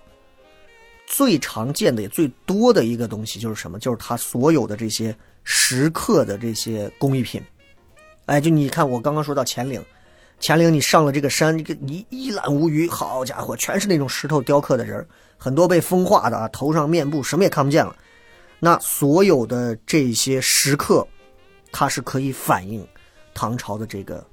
[1.10, 3.80] 最常见的也最多的一个东西就是什么？
[3.80, 7.42] 就是它所有的这些石刻的这些工艺品。
[8.26, 9.84] 哎，就你看，我刚刚说到乾陵。
[10.40, 15.04] 乾陵你上了这个山，这个一一览无余，好家伙，全是那种石头雕刻的人，
[15.36, 17.94] 很多被风化的啊，头上面部什么也看不见了。
[18.60, 21.04] 那所有的这些石刻，
[21.72, 22.86] 它是可以反映
[23.34, 24.24] 唐朝的这个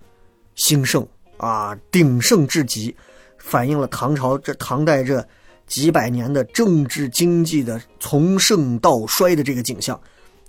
[0.53, 1.05] 兴盛
[1.37, 2.95] 啊，鼎盛至极，
[3.39, 5.27] 反映了唐朝这唐代这
[5.67, 9.99] 几百年的政治经济的从盛到衰的这个景象。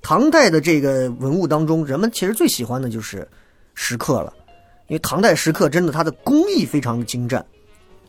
[0.01, 3.29] 唐代的这个文物当中，人们其实最喜欢的就是
[3.75, 4.33] 石刻了，
[4.87, 7.45] 因为唐代石刻真的它的工艺非常的精湛，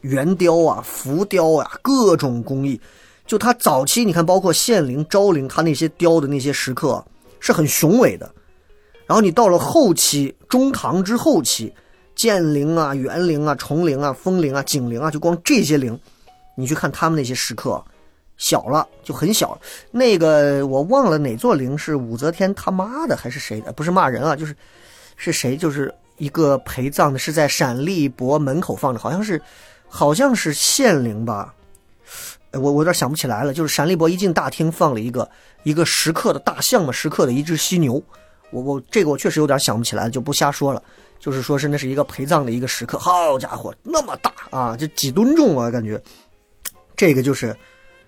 [0.02, 2.80] 圆雕啊、浮雕啊，各种工艺。
[3.26, 7.04] 就它早期，你看，包括献陵、昭陵，它那些雕的那些石刻
[7.39, 8.32] 是很雄伟的。
[9.06, 11.74] 然后你到了后期，中唐之后期，
[12.15, 16.00] 建陵啊、元陵啊、崇陵啊、丰陵啊、景陵啊，就光这些陵，
[16.60, 17.84] 你去看他们那些石刻。
[18.38, 19.60] 小了就很小，
[19.91, 23.74] 那个我忘了哪座陵是武则天他妈的还是谁的？
[23.74, 24.56] 不是骂人啊，就是
[25.17, 25.58] 是谁？
[25.58, 29.41] 就是一个陪葬的，是在陕历博门口放着，好像是
[29.89, 31.54] 好像是县陵吧？
[32.54, 33.54] 我我有点想不起来了。
[33.54, 35.30] 就是陕历博一进大厅放了一个
[35.63, 38.02] 一个石刻的大象嘛，石刻的一只犀牛。
[38.52, 40.82] 我我这个我确实有点想不起来了，就不瞎说了。
[41.19, 46.02] 就是说是那是一个陪葬的一个石刻，好家伙，那么大啊，就几吨重啊，感觉
[47.00, 47.56] 这个就是。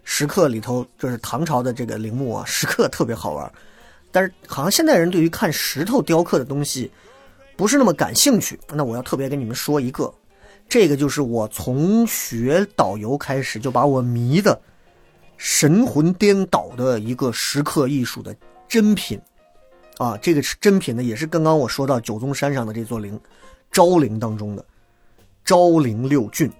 [0.04, 3.54] 石刻里头就是唐朝的这个陵墓啊，石刻特别好玩，
[4.12, 6.90] 但是好像现代人对于看石头雕刻的东西
[7.56, 8.60] 不是那么感兴趣。
[8.74, 10.12] 那我要特别跟你们说一个，
[10.68, 14.60] 这个就是我从学导游开始就把我迷的
[15.38, 18.36] 神魂颠倒的一个石刻艺术的
[18.68, 19.22] 珍品
[20.00, 23.18] 啊，这个是珍品呢，也是刚刚我说到九宗山上的这座陵，
[23.72, 24.66] 昭陵当中的
[25.46, 26.52] 昭陵六骏。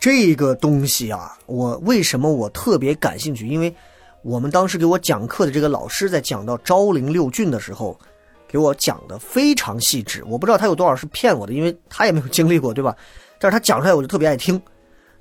[0.00, 3.46] 这个东西啊，我为什么我特别感兴趣？
[3.48, 3.74] 因为
[4.22, 7.98] 我们当时给我讲课的这个老师在讲到昭陵六骏的时候，
[8.46, 10.22] 给我讲的非常细致。
[10.24, 12.96] 我不知道他有多少是骗我的，因为他也没有经历过，对吧？
[13.40, 14.60] 但是他讲出来我就特别爱听。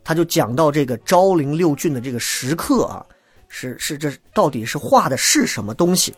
[0.03, 3.03] 他就讲到这个昭陵六骏的这个石刻啊，
[3.49, 6.13] 是是这到底是画的是什么东西？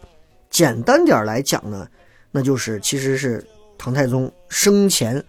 [0.50, 1.88] 简单点来讲呢，
[2.30, 3.44] 那就是其实是
[3.78, 5.24] 唐太宗生前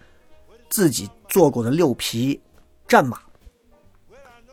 [0.69, 2.39] 自己做过的六匹。
[2.91, 3.17] 战马，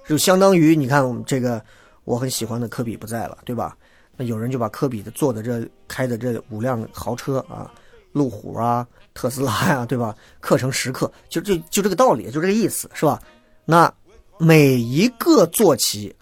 [0.07, 1.61] 就相当于你看我们这个
[2.05, 3.77] 我很喜欢的科比不在了，对吧？
[4.17, 7.69] 那有人就把科比的坐的这开的这五辆豪车啊，
[8.13, 10.15] 路虎啊、特斯拉呀，对吧？
[10.39, 13.21] 刻成石刻，就就就这个道理，就这个意思，是吧？
[13.65, 13.93] 那
[14.39, 16.15] 每一个坐骑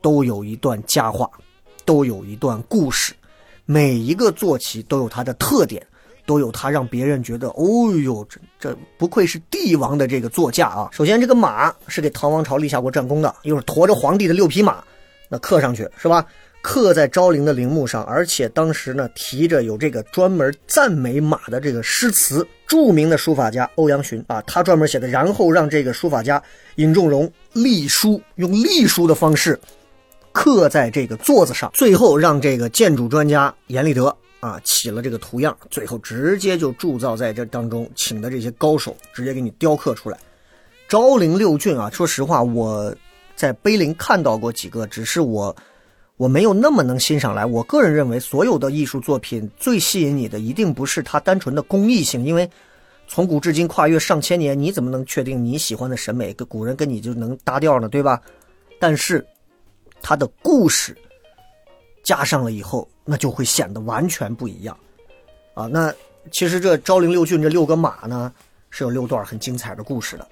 [0.00, 1.30] 都有一段佳话，
[1.84, 3.12] 都有一段故事，
[3.66, 5.86] 每一个坐骑都有它的特点。
[6.24, 10.88] 都有他让别人觉得，哦呦，这这不愧是帝王的这个座驾啊！
[10.92, 14.82] 首先，这个马是给唐王朝立下过战功的，又是驮着皇帝的六匹马，
[15.28, 16.24] 那刻上去是吧？
[16.60, 26.40] 刻在昭陵的陵墓上，而且当时呢提着有这个专门赞美马的这个诗词，著名的书法家欧阳询啊，他专门写的，然后让这个书法家
[26.76, 29.58] 尹仲荣隶书，用隶书的方式
[30.30, 34.16] 刻在这个座子上，最后让这个建筑专家阎立德。
[34.42, 40.18] 啊，起了这个图样，最后直接就铸造在这当中，请的这些高手直接给你雕刻出来。
[40.88, 42.92] 昭陵六骏啊，说实话，我
[43.36, 45.54] 在碑林看到过几个，只是我
[46.16, 47.46] 我没有那么能欣赏来。
[47.46, 52.50] 我个人认为，所有的艺术作品最吸引你的，一定不是它单纯的工艺性，因为
[53.06, 57.88] 从古至今跨越上千年，你怎么能确定你喜欢的审美跟古人跟你就能搭调呢？
[57.88, 58.20] 对吧？
[58.80, 59.24] 但是
[60.02, 60.96] 它的故事
[62.02, 62.88] 加上了以后。
[63.04, 64.76] 那就会显得完全不一样，
[65.54, 65.92] 啊，那
[66.30, 68.32] 其实这昭陵六骏这六个马呢，
[68.70, 70.26] 是有六段很精彩的故事的。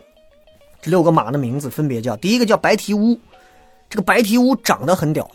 [0.81, 3.19] 这六个马的名字分别叫：第一个叫白蹄乌，
[3.89, 5.29] 这个白蹄乌长得很屌，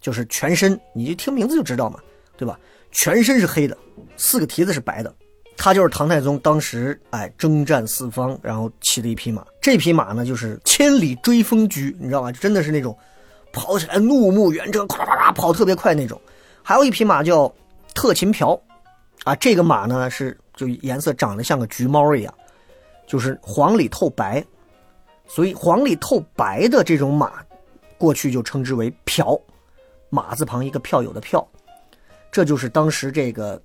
[0.00, 2.00] 就是全身，你就听名字就知道嘛，
[2.36, 2.58] 对吧？
[2.90, 3.76] 全身是黑的，
[4.16, 5.14] 四个蹄子是白的，
[5.56, 9.46] 他就是唐太宗当时哎征战四方然后骑的一匹马。
[9.60, 12.32] 这匹马呢，就是千里追风驹，你知道吧？
[12.32, 12.96] 真的是那种
[13.52, 16.18] 跑起来怒目圆睁，咵咵咵跑特别快那种。
[16.68, 17.50] 还有一匹马叫
[17.94, 18.60] 特勤瓢，
[19.24, 22.34] 啊，这个马呢是就颜色长得像个橘猫一样，
[23.06, 24.44] 就是黄里透白，
[25.26, 27.42] 所以黄里透白的这种马，
[27.96, 29.40] 过去就称之为瓢，
[30.10, 31.48] 马字旁一个票友的票，
[32.30, 33.58] 这就是当时这个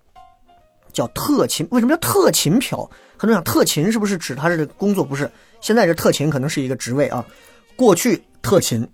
[0.94, 1.68] 叫特勤。
[1.72, 2.89] 为什么叫特勤瓢？
[3.18, 5.04] 很多人想特勤是不是指他这个工作？
[5.04, 7.26] 不是，现在这特勤可能是一个职位啊，
[7.76, 8.89] 过去特勤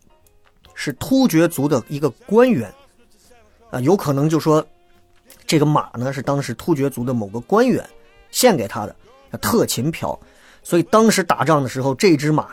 [0.73, 2.73] 是突厥族的一个官员。
[3.69, 4.65] 啊，有可能就说，
[5.45, 7.83] 这个马呢是当时突厥族的某个官员
[8.31, 8.95] 献给他的，
[9.41, 10.17] 特勤瓢，
[10.63, 12.49] 所以当时打仗的时候，这只马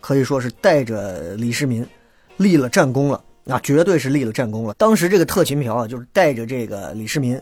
[0.00, 1.86] 可以说是带着李世民
[2.36, 4.74] 立了战功了，啊，绝对是立了战功了。
[4.74, 7.40] 当时这个特勤瓢啊，就是带着这个李世民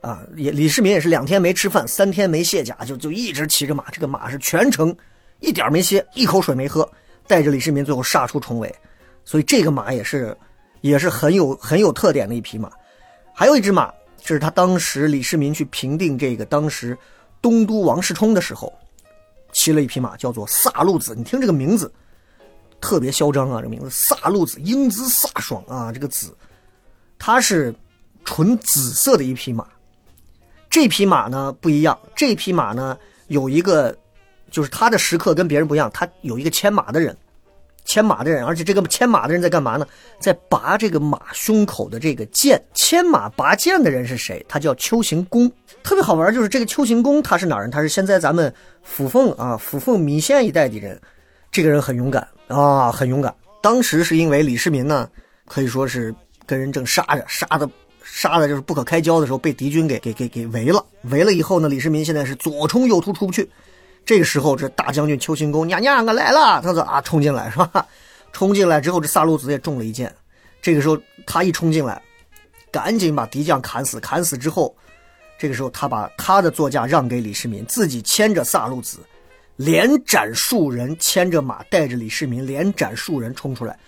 [0.00, 4.94] 啊，也李世民也是两天没吃饭，三天没卸甲，就就一直骑着马，这个马是全程
[5.40, 6.88] 一点没歇，一口水没喝，
[7.26, 8.74] 带着李世民最后杀出重围。
[9.24, 10.36] 所以这个马也是
[10.80, 12.70] 也是很有很有特点的一匹马。
[13.34, 16.96] 还有一只马，这是他当时李世民去平定这个当时
[17.40, 18.72] 东都王世充的时候，
[19.52, 21.14] 骑了一匹马，叫做飒路子。
[21.16, 21.92] 你听这个名字，
[22.80, 23.62] 特别嚣张啊！
[23.62, 25.92] 这名字飒路子，英姿飒爽啊！
[25.92, 26.36] 这个子，
[27.18, 27.74] 它是
[28.24, 29.66] 纯紫色的一匹马。
[30.68, 33.96] 这匹马呢不一样，这匹马呢有一个，
[34.50, 37.16] 就是它的时刻跟别人不一样，它有一个牵马的人，
[37.88, 39.86] 牵马的人，而且这个牵马的人在干嘛呢？
[40.20, 42.62] 在拔这个马胸口的这个剑。
[42.74, 44.44] 牵马拔剑的人是谁？
[44.46, 45.50] 他叫丘行恭。
[45.82, 47.70] 特别好玩，就是这个丘行恭他是哪人？
[47.70, 48.52] 他是现在咱们
[48.86, 51.00] 抚凤啊，抚凤米县一带的人。
[51.50, 53.34] 这个人很勇敢啊，很勇敢。
[53.62, 55.08] 当时是因为李世民呢，
[55.46, 57.68] 可以说是跟人正杀着，杀的。
[58.04, 60.84] 杀的就是不可开交的时候，被敌军给给给给围了。
[61.04, 63.48] 围了以后呢，李世民现在是左冲右突出不去。
[64.08, 67.86] 这个时候，这大将军邱行恭娘娘我来了，他说啊，冲进来是吧？
[68.32, 70.10] 冲进来之后，这萨路子也中了一箭。
[70.62, 72.00] 这个时候他一冲进来，
[72.72, 74.00] 赶紧把敌将砍死。
[74.00, 74.74] 砍死之后，
[75.38, 79.00] 这个时候他把他的座驾让给李世民，自己牵着萨路子，
[79.56, 83.78] 连斩数人，牵着马带着李世民连斩数人冲出来。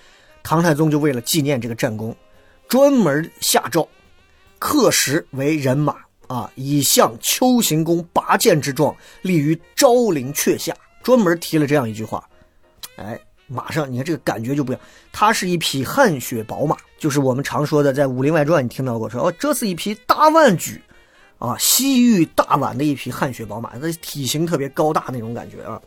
[0.42, 2.14] 唐太宗就为了纪念这个战功，
[2.68, 3.88] 专门下诏。
[4.58, 5.96] 刻石为人马
[6.30, 10.72] 啊，以向丘行恭拔剑之状，立于昭陵阙下。
[11.02, 12.22] 专门提了这样一句话，
[12.94, 14.80] 哎，马上你看这个感觉就不一样。
[15.10, 20.80] 它是一匹汗血宝马，就是我们常说的，在《武林外传》你听到过说哦，这是一匹大腕举，
[21.38, 25.82] 啊，西域大宛的一匹汗血宝马，它体型特别高大那种感觉啊。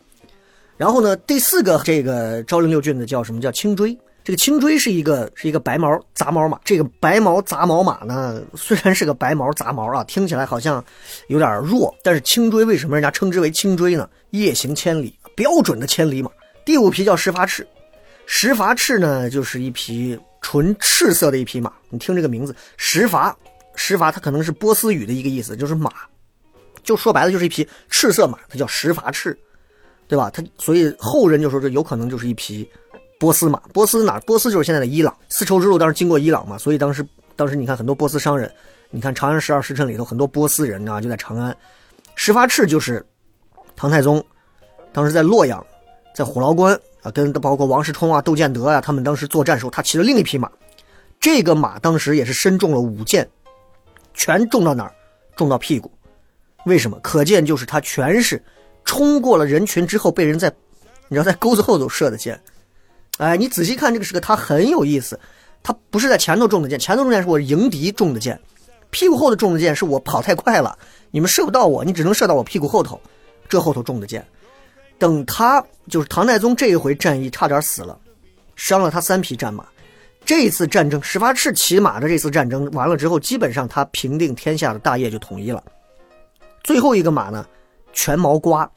[0.76, 3.98] 然后呢，第四个这个昭陵六骏的叫什么叫青锥？
[4.24, 10.84] 这个青锥是一个是一个白毛杂毛马，这个白毛杂毛马呢，虽然是个白毛杂毛啊，听起来好像
[11.28, 14.10] 有点弱，但是青锥为什么人家称之为青锥呢？
[14.30, 16.32] 夜行千里，标准的千里马。
[16.64, 17.68] 第五匹叫石筏赤，
[18.26, 21.74] 石筏赤呢就是一匹纯赤色的一匹马。
[21.90, 23.34] 你听这个名字，石筏，
[23.76, 25.92] 石筏它可能是波斯语的一个意思，就是马，
[26.82, 29.38] 就说白了就是一匹赤色马，它叫石筏赤，
[30.08, 30.30] 对吧？
[30.30, 32.66] 它所以后人就说这有可能就是一匹。
[33.24, 34.20] 波斯马，波斯哪？
[34.26, 35.16] 波斯就是现在的伊朗。
[35.30, 37.08] 丝绸之路当时经过伊朗嘛，所以当时，
[37.38, 38.54] 当时你看很多波斯商人，
[38.90, 41.56] 你看《长安十二时辰》里头很多波斯人啊，就在长安。
[42.16, 43.02] 石发赤就是
[43.78, 44.22] 唐太宗，
[44.92, 45.66] 当时在洛阳，
[46.14, 50.52] 在虎牢关啊，跟包括王世充啊、窦建德啊，他们当时作战时候，他骑了另一匹马，
[51.18, 53.26] 这个马当时也是身中了五箭，
[54.14, 54.94] 全中到哪儿？
[55.38, 55.90] 中到屁股。
[56.66, 57.00] 为什么？
[57.02, 58.44] 可见就是他全是
[58.84, 60.54] 冲过了人群之后，被人在，
[61.08, 62.38] 你知道在钩子后头射的箭。
[63.18, 65.20] 哎，你仔细看这个时刻，他很有意思。
[65.62, 68.38] 他不是在前头中的箭，前头中箭是我迎敌中的箭，
[68.90, 70.78] 屁股后头中的箭是我跑太快了，
[71.10, 73.00] 你们射不到我，你只能射到我屁股后头，
[73.48, 74.26] 这后头中的箭。
[74.98, 77.98] 等他就是唐太宗这一回战役差点死了，
[78.56, 79.66] 伤了他三匹战马。
[80.26, 85.64] 这一次战争，石发赤骑马的这次战争完了之后，基本上他平定天下的大业就统一了。
[86.64, 87.46] 最后一个马呢，
[87.94, 88.70] 全毛瓜。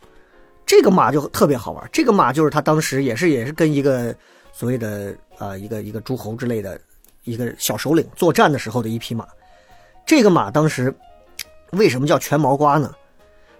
[0.66, 4.12] 这个马就特别好玩，这个马就是他当时也是也是跟一个
[4.52, 6.78] 所谓的啊一个一个诸侯之类的
[7.22, 9.24] 一个小首领作战的时候的一匹马。
[10.04, 10.92] 这个马当时
[11.70, 12.92] 为什么叫全毛瓜呢？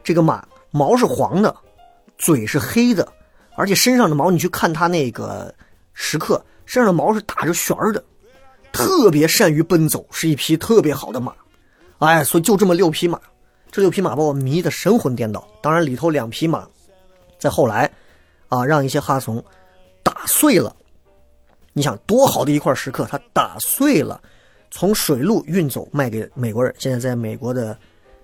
[0.02, 1.54] 这个马毛是黄的，
[2.18, 3.06] 嘴是黑的，
[3.54, 5.54] 而且身上的毛你去看它那个
[5.94, 8.02] 时刻，身上的毛是打着旋儿的，
[8.72, 11.32] 特别善于奔走，是一匹特别好的马。
[11.98, 13.20] 哎，所以就这么六匹马，
[13.70, 15.46] 这六匹马把我迷得神魂颠倒。
[15.62, 16.66] 当然里头两匹马。
[17.38, 17.90] 在后来，
[18.48, 19.42] 啊，让一些哈怂
[20.02, 20.74] 打碎了。
[21.72, 24.20] 你想多好的一块石刻，他打碎了，
[24.70, 26.74] 从水路运走卖给美国人。
[26.78, 27.76] 现在在美国的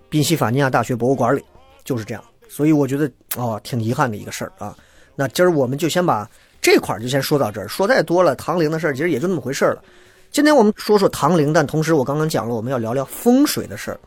[0.09, 1.45] 宾夕法尼亚大学博物馆里，
[1.85, 2.25] 就是这样。
[2.49, 4.75] 所以我觉得哦，挺遗憾的一个事儿啊。
[5.15, 6.27] 那今儿我们就先把
[6.63, 9.85] 这块儿就先说到这儿，说再多了唐陵的事儿，其实也就那么回事儿了。
[10.31, 14.01] 今天我们说说唐陵，但同时我刚刚讲了，我们要聊聊风水的事儿。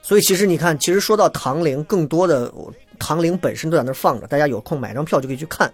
[0.00, 2.50] 所以其实你看，其实说到唐陵，更多的。
[3.00, 5.72] 唐陵本身都在那放着，大家有空买张票就可以去看。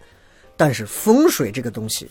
[0.56, 2.08] 但是风水这个东西，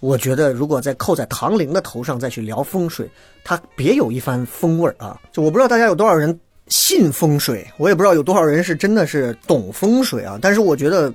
[0.00, 3.08] 我觉得如果再扣在唐陵的头上再去聊风水，
[3.44, 5.16] 它别有一番风味儿啊！
[5.30, 6.36] 就我不知道大家有多少人
[6.66, 10.36] 信风水，我也不知道有多少人是真的是懂风水啊。
[10.42, 11.14] 但是我觉得，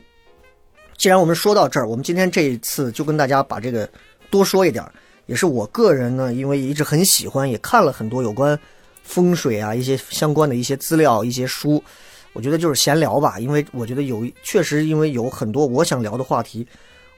[0.97, 3.89] 既然我们说到这儿，我们今天这一次就跟大家把这个
[4.29, 4.81] 多说一点，
[5.25, 8.57] 也是我个人呢，因为一直很喜欢，也看了很多有关
[9.03, 11.83] 风水啊一些相关的一些资料、一些书。
[12.33, 16.65] 我觉得就是闲聊吧，因为我觉得有确实因为有很多我想聊的话题，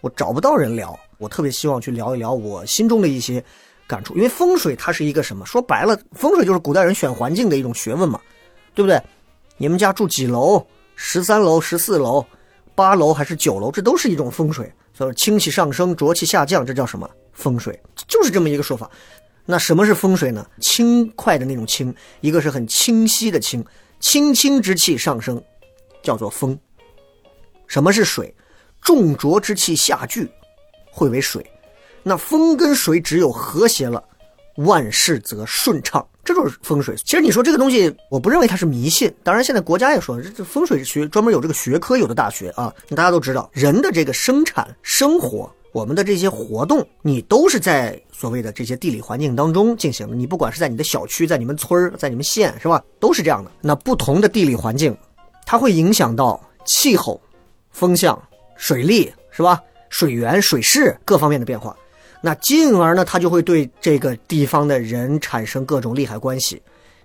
[0.01, 3.43] 我找不到人聊，我特别希望去聊一聊我心中的一些
[3.88, 5.45] 感触，因为风水它是一个什么？
[5.45, 8.20] 说白了，风水就是古代人选环境的一种学问嘛，
[8.74, 9.01] 对不对？
[9.57, 10.66] 你们家住几楼？
[10.95, 12.26] 十三楼、十四楼、
[12.76, 13.72] 八楼还是九楼？
[13.72, 14.72] 这都是一种风水。
[14.93, 17.80] 所以清气上升，浊气下降，这叫什么风水？
[18.07, 18.89] 就是这么一个说法。
[19.45, 20.45] 那什么是风水呢？
[20.59, 23.66] 轻快的那种轻，一个是很清晰的清，
[24.02, 25.41] 清清之气上升，
[26.04, 26.58] 叫做风。
[27.68, 28.36] 什么是水？
[28.82, 30.28] 重浊之气下聚，
[30.91, 31.45] 会为水。
[32.04, 34.04] 那风跟水只有和谐了，
[34.58, 36.06] 万事则顺畅。
[36.24, 36.95] 这就是风水。
[36.97, 39.14] 其实你说这个东西，我不认为它是迷信。
[39.24, 42.74] 当然，现在国家也说，这风水学专门有这个学科，有的大学啊。
[42.89, 50.15] 大家都知道，人的这个生产生活，我们的这些活动，你都是在所谓的这些地理环境当中进行的。
[50.15, 52.84] 你不管是在你的小区，在你们村儿，在你们县，是吧？
[52.99, 53.49] 都是这样的。
[53.61, 54.95] 那不同的地理环境，
[55.45, 57.19] 它会影响到气候、
[57.72, 58.22] 风向、
[58.57, 59.61] 水利，是吧？
[59.89, 61.76] 水源、水势各方面的变化。
[62.22, 66.61] 那进而呢，它就会对这个地方的人产生各种利害关系。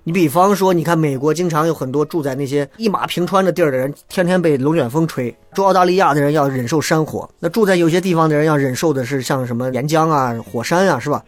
[0.09, 11.25] 你比方说，你看美国经常有很多住在那些一马平川的地儿的人，天天被龙卷风吹；住澳大利亚的人要忍受山火，那住在有些地方的人要忍受的是像什么岩浆啊、火山啊，是吧？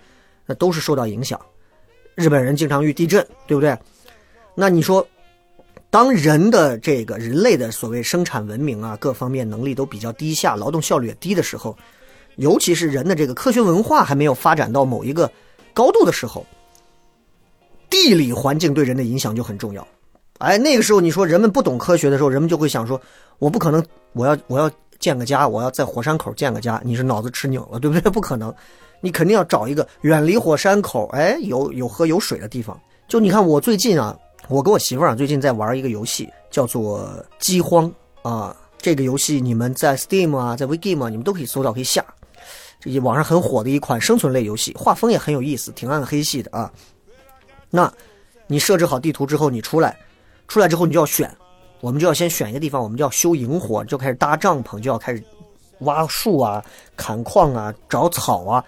[0.47, 1.41] 那都是受到影响。
[2.15, 3.77] 日本人经常遇地震，对不对？
[4.55, 5.05] 那你说，
[5.91, 11.77] 当人的这个人类的所谓生产文明啊，各方面能力都比较低下，劳动效率也低的时候。
[12.37, 15.29] 尤其是人的这个科学文化还没有发展到某一个
[15.75, 16.47] 高度的时候，
[17.91, 19.87] 地理环境对人的影响就很重要。
[20.39, 23.01] 哎，那个时候你说人们不懂科学的时候，人们就会想说：
[23.39, 24.71] 我不可能，我要我要
[25.01, 26.81] 建个家，我要在火山口建个家。
[26.85, 28.11] 你是脑子吃拧了，对不对？
[28.11, 28.55] 不可能，
[29.01, 32.79] 你肯定要找一个远离火山口，哎，有有河有水的地方。
[33.09, 34.17] 就你看，我最近啊，
[34.49, 37.09] 我跟我媳妇儿最近在玩一个游戏，叫做
[37.41, 37.93] 《饥荒》
[38.29, 38.57] 啊。
[38.81, 42.05] 这个游戏你们在 Steam 啊，在 WeGame 啊，你们都可以搜到，可以下。
[42.81, 46.71] 这些网上很火的一款生存类游戏，画风也很有意思，挺暗黑系的啊。
[47.71, 47.93] 那，
[48.47, 49.99] 你设置好地图之后，你出来，
[50.47, 51.31] 出来之后你就要选，
[51.81, 55.23] 我们就要先选一个地方，我们就要修营火，就开始搭帐篷，就要开始
[55.81, 56.65] 挖树啊、
[56.97, 58.65] 砍矿啊、找草啊。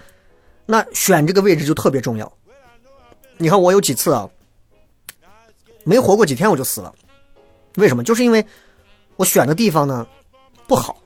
[0.67, 2.31] 那选这个位置就特别重要。
[3.39, 4.29] 你看我有几次啊，
[5.85, 6.95] 没活过几天我就死了，
[7.77, 8.05] 为什么？
[8.05, 8.45] 就是因为
[9.17, 10.07] 我选的地方呢
[10.67, 10.99] 不好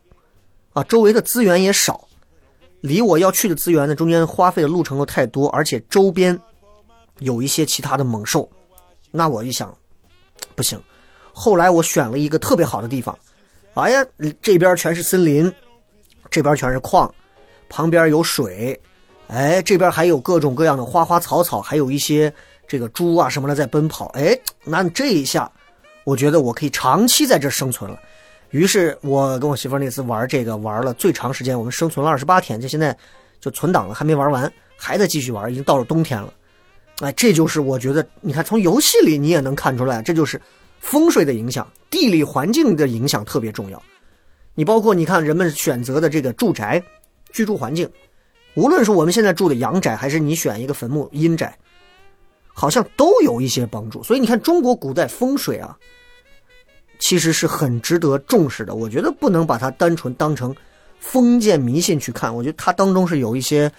[0.73, 2.09] 啊，周围的资源也少。
[2.81, 6.39] 离我要去的资源呢，中间花费的路程又太多，而且周边
[7.21, 8.49] 有一些其他的猛兽，
[9.11, 9.77] 那我一想，
[10.55, 10.81] 不行。
[11.33, 13.17] 后来我选了一个特别好的地方，
[13.75, 14.05] 哎呀，
[14.41, 15.53] 这边全是森林，
[16.31, 17.13] 这边全是矿，
[17.69, 18.81] 旁边有水，
[19.29, 22.33] 哎，这边还有各种各样的花花草草，还有一些
[22.69, 25.51] 这个猪啊什么的在奔跑，哎， 那这一下，
[26.05, 27.99] 我觉得我可以长期在这生存了。
[28.51, 32.97] 于是我跟我媳妇那次玩这个玩了最长时间，我们生存了二十八天，就现在
[33.41, 36.33] 就存档了，还没玩完，还在继续玩，已经到了冬天了。
[37.01, 40.41] 哎，这就是我觉得，你看从游戏里你也能看出来，这就是
[40.81, 43.83] 风水的影响，地理环境的影响特别重要。
[44.55, 46.83] 你包括你看人们选择的这个住宅
[47.33, 47.91] 居住环境，
[48.55, 51.59] 无论是我们现在住的阳宅，还是你选一个坟墓阴宅，
[52.47, 54.03] 好像都有一些帮助。
[54.03, 55.77] 所以你看中国古代风水啊。
[57.01, 60.55] 其实是很值得重视的，我觉得不能把它单纯当成
[61.05, 63.71] 封建迷信去看，我觉得它当中是有一些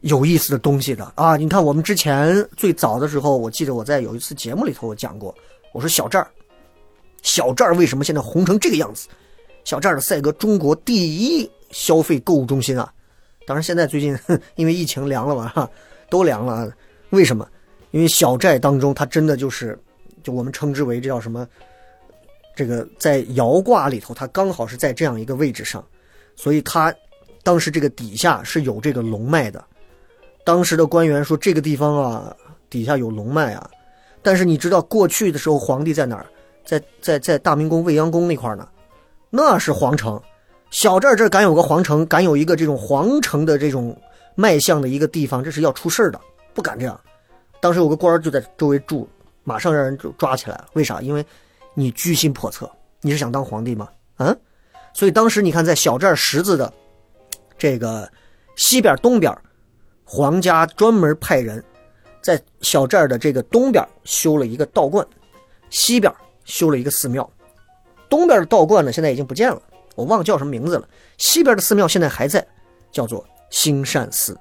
[0.00, 1.36] 有意思的东西的啊！
[1.36, 5.32] 你看，我们之前最早的时候，我记得我在有一次节目里头我讲过，
[5.72, 6.26] 我说小寨儿，
[7.22, 9.06] 小寨儿为什么现在红成这个样子？
[9.62, 12.92] 小寨儿的赛格，中国第一消费购物中心啊！
[13.46, 14.18] 当然现在最近
[14.56, 15.70] 因为疫情凉了嘛，哈，
[16.10, 16.70] 都凉了。
[17.10, 17.48] 为什么？
[17.92, 19.78] 因为小寨当中它真的就是，
[20.24, 21.48] 就我们称之为这叫什么？
[22.56, 25.82] 这个在摇卦里头，它刚好是在这样一个位置上，
[26.36, 26.94] 所以他
[27.42, 29.64] 当时这个底下是有这个龙脉的。
[30.44, 32.36] 当时的官员说这个地方啊，
[32.68, 33.70] 底下有龙脉啊。
[34.22, 36.26] 但是你知道过去的时候皇帝在哪儿？
[36.64, 38.68] 在在在大明宫未央宫那块呢，
[39.30, 40.20] 那是皇城。
[40.70, 43.96] 小寨这儿敢有个皇城，敢有一个这种皇城的这种
[44.34, 46.20] 脉象的一个地方，这是要出事的，
[46.52, 46.98] 不敢这样。
[47.60, 49.08] 当时有个官儿就在周围住，
[49.42, 50.66] 马上让人就抓起来了。
[50.72, 51.00] 为啥？
[51.00, 51.24] 因为。
[51.76, 52.70] 你居心叵测，
[53.00, 53.88] 你是想当皇帝吗？
[54.18, 54.40] 嗯，
[54.94, 56.72] 所以当时你看，在小寨十字的
[57.58, 58.08] 这个
[58.56, 59.36] 西边、东边，
[60.04, 61.62] 皇家专门派人
[62.22, 65.06] 在小寨的这个东边修了一个道观，
[65.68, 66.10] 西边
[66.44, 67.28] 修了一个寺庙。
[68.08, 69.60] 东边的道观呢，现在已经不见了，
[69.96, 70.88] 我忘了叫什么名字了。
[71.18, 72.46] 西边的寺庙现在还在，
[72.92, 74.38] 叫做兴善寺，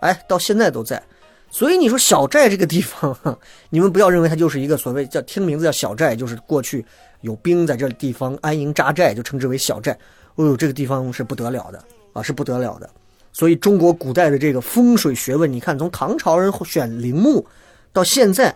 [0.00, 1.02] 哎，到现在都在。
[1.50, 3.14] 所以你说小寨这个地方，
[3.68, 6.84] 你们不要认为它就是一个所谓叫听名字叫小寨，就是过去
[7.20, 9.96] 有兵在这地方安营扎寨，就称之为小寨。
[10.36, 12.88] 哦呦，这个地方是不得了的啊，是不得了的。
[13.32, 17.44] 所以中国古代的这个风水学问，你看从唐朝人选陵墓
[17.92, 18.54] 到现在，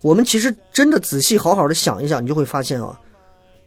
[0.00, 2.98] 我们其实真的仔细好好的想一想，你就会发现啊，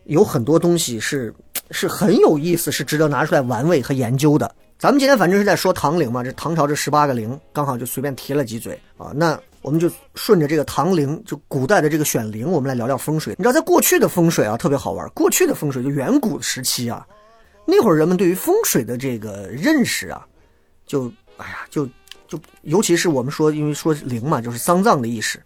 [0.06, 1.34] 有很多东西是
[1.72, 4.54] 是很有意思，是值得拿出来玩味和研究的。
[4.78, 9.12] 咱们今天反正是在说唐陵嘛，这唐朝这十八个陵，刚好就随便提了几嘴啊。
[9.16, 13.34] 那我们就顺着这个唐陵，就古代的这个选陵，我们来聊聊风水。
[13.36, 15.10] 你知道，在过去的风水啊，特别好玩。
[15.10, 17.04] 过去的风水就远古时期啊，
[17.66, 20.24] 那会儿人们对于风水的这个认识啊，
[20.86, 21.84] 就哎呀，就
[22.28, 25.42] 就尤其是我们说，因为说陵嘛，就是丧葬的意识，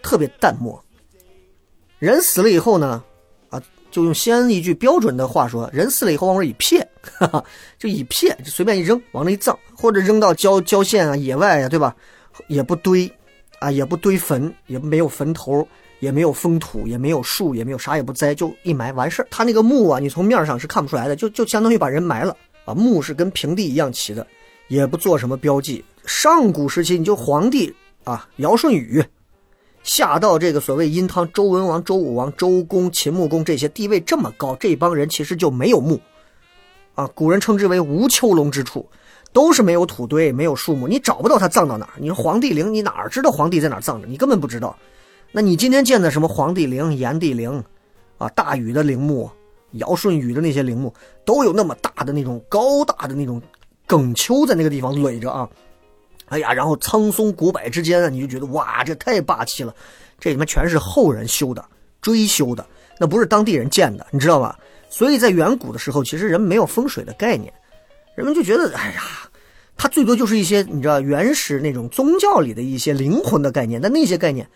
[0.00, 0.80] 特别淡漠。
[1.98, 3.02] 人死了以后呢？
[3.48, 6.88] 啊就用西安一句标准的话说，人死了以后往那一撇，
[7.18, 7.44] 哈哈，
[7.80, 11.96] 就一撇，就随便一扔，往那一葬，或者扔到郊郊县啊、野外啊，对吧？
[12.46, 13.12] 也不堆，
[13.60, 15.66] 啊，也不堆坟，也没有坟头，
[16.00, 19.28] 也没有封土，也没有树，也没有啥也不栽，就一埋完事儿。
[19.30, 22.74] 他那个墓啊，你从面上是看不出来的，就就相当于把人埋了啊。
[22.74, 24.26] 墓是跟平地一样齐的，
[24.68, 25.84] 也不做什么标记。
[26.04, 29.04] 上古时期，你就皇帝啊，尧舜禹。
[29.82, 35.98] 下到这个所谓殷汤周文王、周武王、周公、秦穆公这些地位这么高，这帮人其实就没有墓，
[36.94, 38.86] 啊，古人称之为无丘龙之处，
[39.32, 41.92] 都是没有土堆、没有树木，你找不到他葬到哪儿。
[41.98, 44.08] 你说皇帝陵，你哪知道皇帝在哪儿葬着？
[44.08, 44.76] 你根本不知道。
[45.32, 47.62] 那你今天建的什么皇帝陵、炎帝陵，
[48.18, 49.30] 啊，大禹的陵墓、
[49.72, 50.92] 尧舜禹的那些陵墓，
[51.24, 53.40] 都有那么大的那种高大的那种
[53.86, 55.48] 梗丘在那个地方垒着啊。
[56.26, 59.74] 哎呀，然后苍松古柏之间啊，你就觉得哇，这太霸气了。
[60.18, 61.64] 这里面全是后人修的、
[62.00, 62.66] 追修的，
[62.98, 64.58] 那不是当地人建的，你知道吧？
[64.88, 67.52] 所以在远古的时候，其实人没有风水的概念，
[68.14, 69.02] 人们就觉得，哎呀，
[69.76, 74.48] 它最多就是一些你知道原始那种宗教里的一些灵魂的概念，但那些概念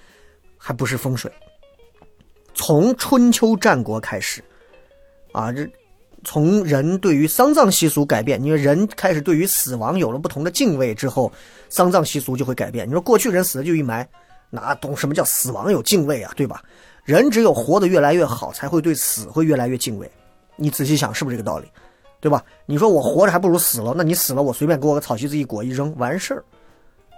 [0.56, 1.30] 还不是风水。
[2.54, 4.42] 从春秋战国开始，
[5.32, 5.68] 啊，这。
[6.26, 11.30] 从人对于丧葬习俗改变，因为人开始对于死亡有了不同的敬畏之后，
[11.68, 12.88] 丧葬习俗就会改变。
[12.88, 14.08] 你说过去人死了就一埋，
[14.48, 16.62] 哪懂什么叫死亡有敬畏啊，对吧？
[17.04, 20.10] 人只有活得越来越好，才会对死会越来越敬畏。
[20.56, 21.66] 你仔细想，是不是这个道理？
[22.24, 22.42] 对吧？
[22.64, 26.42] 你说我活着还不如死了，那你死了，我随便给我个草席子一裹一扔完事儿。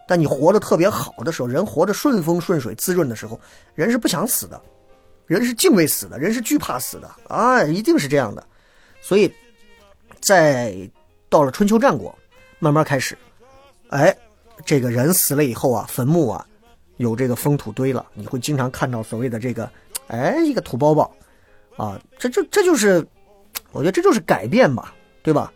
[0.08, 3.38] 但你活得特别好的时候，人活得顺风顺水滋润的时候，
[3.76, 4.60] 人是不想死的，
[5.26, 8.44] 人是敬畏死的，人是惧怕死的啊，一定是这样的。
[9.00, 9.32] 所以，
[10.20, 10.74] 在
[11.28, 12.12] 到了春秋战国，
[12.58, 13.16] 慢慢开始，
[13.90, 14.12] 哎，
[14.64, 16.44] 这个人死了以后啊，坟墓啊，
[16.96, 19.70] 有这个封土堆了，你会经常看到所谓的这个，
[20.08, 21.08] 哎，一个土包包，
[21.76, 23.06] 啊，这这这就是，
[23.70, 24.94] 我觉得这就是改变吧，
[25.26, 25.52] 对吧？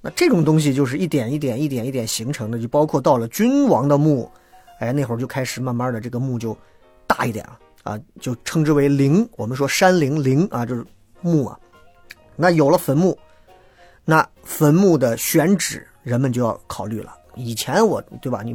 [0.00, 4.30] 那这种东西就是一点一点、一点一点形成的，就包括到了君王的墓，
[4.78, 6.56] 哎，那会儿就开始慢慢的这个墓就
[7.04, 10.86] 大一点啊，啊，就称之为陵，我们说山陵陵啊，就是
[11.20, 11.58] 墓啊。
[12.36, 13.18] 那有了坟墓，
[14.04, 17.12] 那坟墓的选址，人们就要考虑了。
[17.34, 18.54] 以前我对吧，你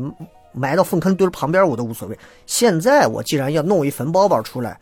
[0.54, 2.18] 埋到粪坑堆旁边我都无所谓。
[2.46, 4.80] 现在我既然要弄一坟包包出来，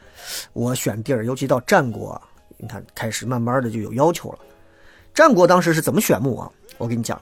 [0.54, 2.22] 我选地儿，尤其到战国，
[2.58, 4.38] 你看开始慢慢的就有要求了。
[5.14, 6.50] 战国当时是怎么选墓啊？
[6.78, 7.22] 我跟你讲，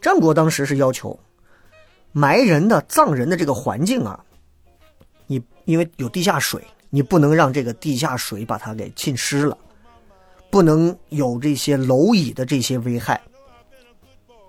[0.00, 1.18] 战国当时是要求
[2.12, 4.18] 埋人的、葬人的这个环境啊，
[5.26, 9.56] 你因为有地下水，你不能让这个地下水把它给浸湿了。
[10.48, 13.20] 不能有这些蝼蚁的这些危害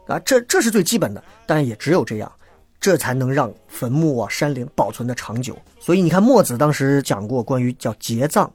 [0.05, 2.31] 啊，这这是最基本的，但也只有这样，
[2.79, 5.57] 这才能让坟墓啊、山陵保存的长久。
[5.79, 8.49] 所以你看，墨子当时讲过关于叫节葬，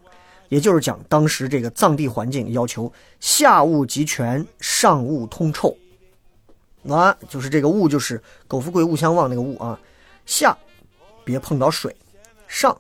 [0.53, 5.75] 也就是讲当时这个藏地环境要求下物极全，上物通臭
[6.87, 9.81] 啊，就是这个物就是苟富贵勿相忘那个物啊，
[10.27, 10.55] 下
[11.25, 11.97] 别碰到水，
[12.47, 12.77] 上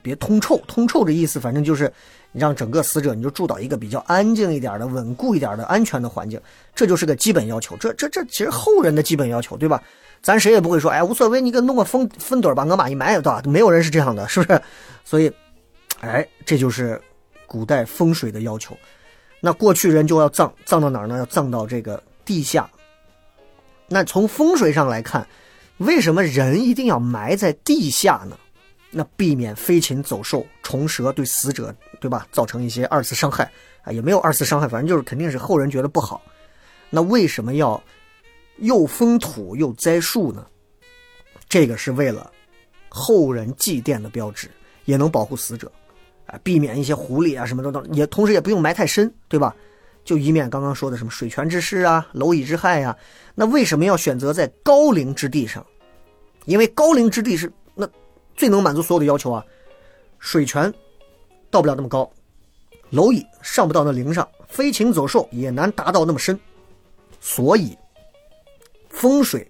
[0.00, 1.92] 别通臭，通臭的意思反正就是。
[2.34, 6.40] 让整个死者你就住到一个比较安静一点的、稳固一点的、安全的环境，
[6.74, 7.76] 这就是个基本要求。
[7.76, 9.82] 这、这、这其实后人的基本要求，对吧？
[10.22, 13.42] 咱谁也不会说，哎，无所谓，你给弄个粪粪堆把我马一埋，对吧？
[13.44, 14.62] 没有人是这样的，是不是？
[15.04, 15.30] 所以，
[16.02, 17.00] 哎，这就是
[17.46, 18.76] 古代风水的要求。
[19.40, 21.16] 那过去人就要葬，葬到哪儿呢？
[21.16, 22.68] 要葬到这个地下。
[23.88, 25.26] 那从风水上来看，
[25.78, 28.36] 为什么人一定要埋在地下呢？
[28.90, 33.50] 那避免飞禽走兽、虫蛇对死者，对吧，造成一些二次伤害
[33.82, 36.20] 啊，也没有二次伤害，反正就是肯定是后人觉得不好。
[36.90, 37.82] 那为什么要
[38.58, 40.44] 又封土又栽树呢？
[41.48, 42.30] 这个是为了
[42.88, 44.50] 后人祭奠的标志，
[44.84, 45.70] 也能保护死者
[46.26, 49.54] 啊，避免一些狐狸啊什么的，也同时也不用埋太深，对吧？
[50.04, 52.96] 就以免刚刚说的什么水泉之湿啊、蝼蚁之害呀。
[53.34, 55.64] 那为什么要选择在高陵之地上？
[56.44, 57.88] 因为高陵之地是那。
[58.34, 59.44] 最能满足所有的要求啊，
[60.18, 60.72] 水泉
[61.50, 62.10] 到不了那么高，
[62.90, 66.40] 蝼蚁上不到那陵上，飞禽走兽也难达到那么深，
[67.20, 67.76] 所以
[68.88, 69.46] 风水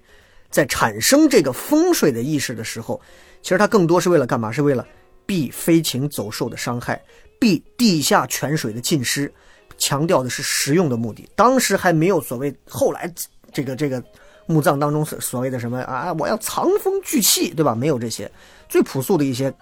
[0.51, 3.01] 在产生这个风水的意识的时候，
[3.41, 4.51] 其实它更多是为了干嘛？
[4.51, 4.85] 是为了
[5.27, 7.01] 避飞禽走兽的伤害，
[7.39, 9.33] 避地下泉水的浸湿，
[9.79, 11.29] 强调的是实用的目的。
[11.35, 13.13] 当时还没有所谓后来
[13.53, 14.03] 这个这个
[14.47, 17.75] 墓葬当中所所谓的什么啊，我要藏风聚气，对吧？
[17.75, 18.31] 没有这些，
[18.69, 19.53] 最朴素的一些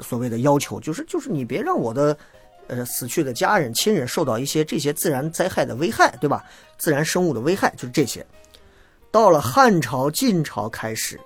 [0.00, 2.16] 所谓的要求，就是就是你别让我的。
[2.70, 6.44] 呃，死去的家人、亲人受到一些这些自然灾害的危害，对吧？
[6.76, 8.22] 自然生物的危害就是这些。
[9.10, 11.18] 到了汉朝、晋朝开始，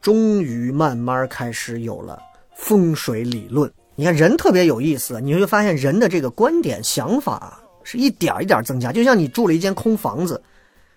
[0.00, 2.18] 终于慢慢开始有了
[2.56, 3.70] 风水理论。
[3.94, 8.90] 你看人特别有意思，你会发现人的这个观点、想法是一点一点增加。
[8.90, 10.42] 就像你住了一间空房子，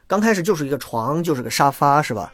[0.08, 2.34] 刚开始就是一个床，就是个沙发，是吧？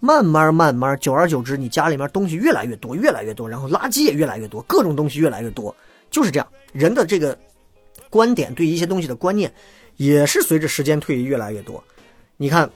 [0.00, 5.74] 慢慢慢慢，久而久之，你家里面东西越来越多，越来越多，然后垃圾也越来越多，各种东西越来越多。
[6.10, 7.38] 就是这样，人的这个
[8.10, 9.50] 观点对一些东西的观念，
[9.96, 11.82] 也是随着时间推移越来越多。
[12.36, 12.68] 你看，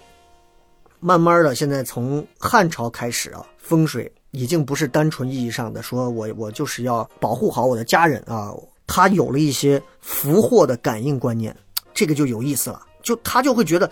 [1.00, 8.52] 慢慢的，现在从汉朝开始啊，风水已经不是单纯意义上的说我我就是要保护好我的家人啊，
[8.86, 11.54] 他有了一些福祸的感应观念，
[11.94, 12.82] 这个就有意思了。
[13.02, 13.88] 就他就会觉得，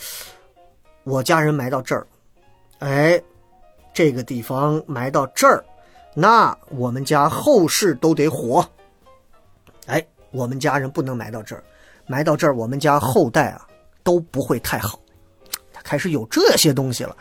[1.05, 2.05] 我家人埋到这儿，
[2.81, 3.23] 哎，
[3.93, 5.65] 这个地方埋到这儿，
[6.15, 8.69] 那我们家后世都得火。
[9.87, 11.63] 哎，我们家人不能埋到这儿，
[12.09, 13.65] 埋到这儿，我们家后代啊
[14.03, 14.99] 都不会太好。
[15.73, 17.17] 他开始有这些东西了，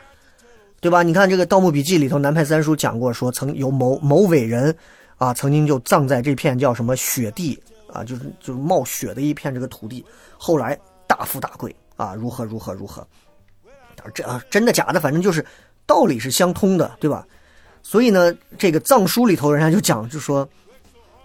[0.84, 1.02] 对吧？
[1.02, 4.76] 你看这个《盗墓笔记》里头，南派三叔讲过，说曾有某某伟人
[5.18, 7.58] 啊，曾经就葬在这片叫什么雪地
[7.92, 10.06] 啊，就是就是冒雪的一片这个土地，
[10.38, 10.78] 后来
[11.08, 13.08] 大富大贵啊，如何如何如何。
[14.14, 15.00] 这啊，真的假的？
[15.00, 15.44] 反正就是
[15.86, 17.26] 道理是相通的，对吧？
[17.82, 20.48] 所以呢，这个藏书里头人家就讲，就说。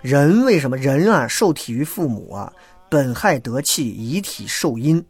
[0.01, 2.53] 人为什么人啊受体于父母啊？
[2.89, 5.05] 本害得气，遗体受阴。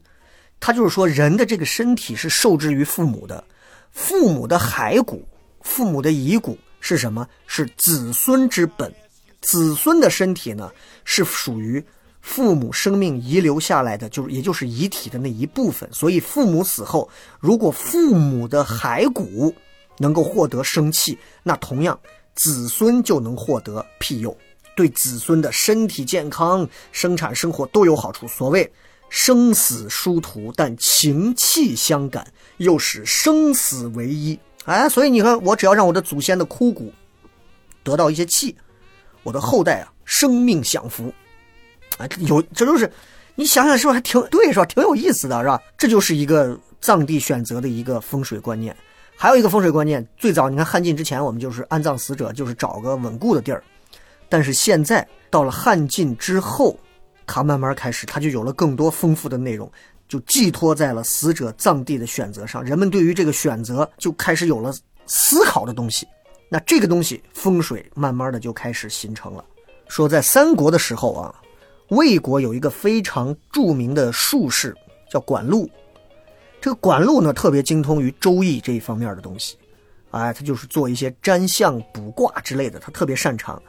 [0.58, 3.44] 他就是说，人的这个身体是受制于父母的，
[3.92, 5.26] 父母的骸骨、
[5.62, 7.26] 父母的遗骨是什么？
[7.46, 8.92] 是子孙之本。
[9.40, 10.70] 子孙的身体呢，
[11.04, 11.84] 是属于
[12.20, 15.88] 父母生命遗留下来的，就是也就是遗体的那一部分。
[15.92, 17.08] 所以，父母死后，
[17.38, 19.54] 如果父母的骸骨
[19.98, 21.98] 能够获得生气，那同样
[22.34, 24.36] 子孙就能获得庇佑。
[24.76, 28.28] 对子孙的身体健康、生产生活都有好处。
[28.28, 28.70] 所谓
[29.08, 32.26] 生死殊途，但情气相感，
[32.58, 34.38] 又使生死为一。
[34.64, 36.92] 哎，所以你看，我只要让我的祖先的枯骨
[37.82, 38.54] 得到一些气，
[39.22, 41.12] 我的后代啊，生命享福。
[41.96, 42.90] 哎，有这都是
[43.34, 44.64] 你想想是不是还挺对是吧？
[44.66, 45.60] 挺有意思的是吧？
[45.78, 48.76] 这就是一个藏地选择的一个风水观念。
[49.16, 53.64] 还有一个风水观念，最早你看汉晋之前，我们就是安葬死者，就是找个稳固的地儿。
[54.28, 56.78] 但是现在到了汉晋之后，
[57.28, 59.70] 他慢慢开始，他就有了更多丰富的内容，
[60.08, 62.64] 就寄托在了死者葬地的选择上。
[62.64, 64.74] 人们对于这个选择就开始有了
[65.06, 66.08] 思考的东西。
[66.48, 69.44] 那这个东西风水慢慢的就开始形成了。
[69.86, 71.34] 说在三国的时候啊，
[71.90, 74.74] 魏国有一个非常著名的术士
[75.10, 75.68] 叫管路，
[76.60, 79.56] 这个管路呢特别精通于周易这一方面的东西，
[80.10, 83.62] 哎，他就是做一些占相卜卦之类的，他特别擅长。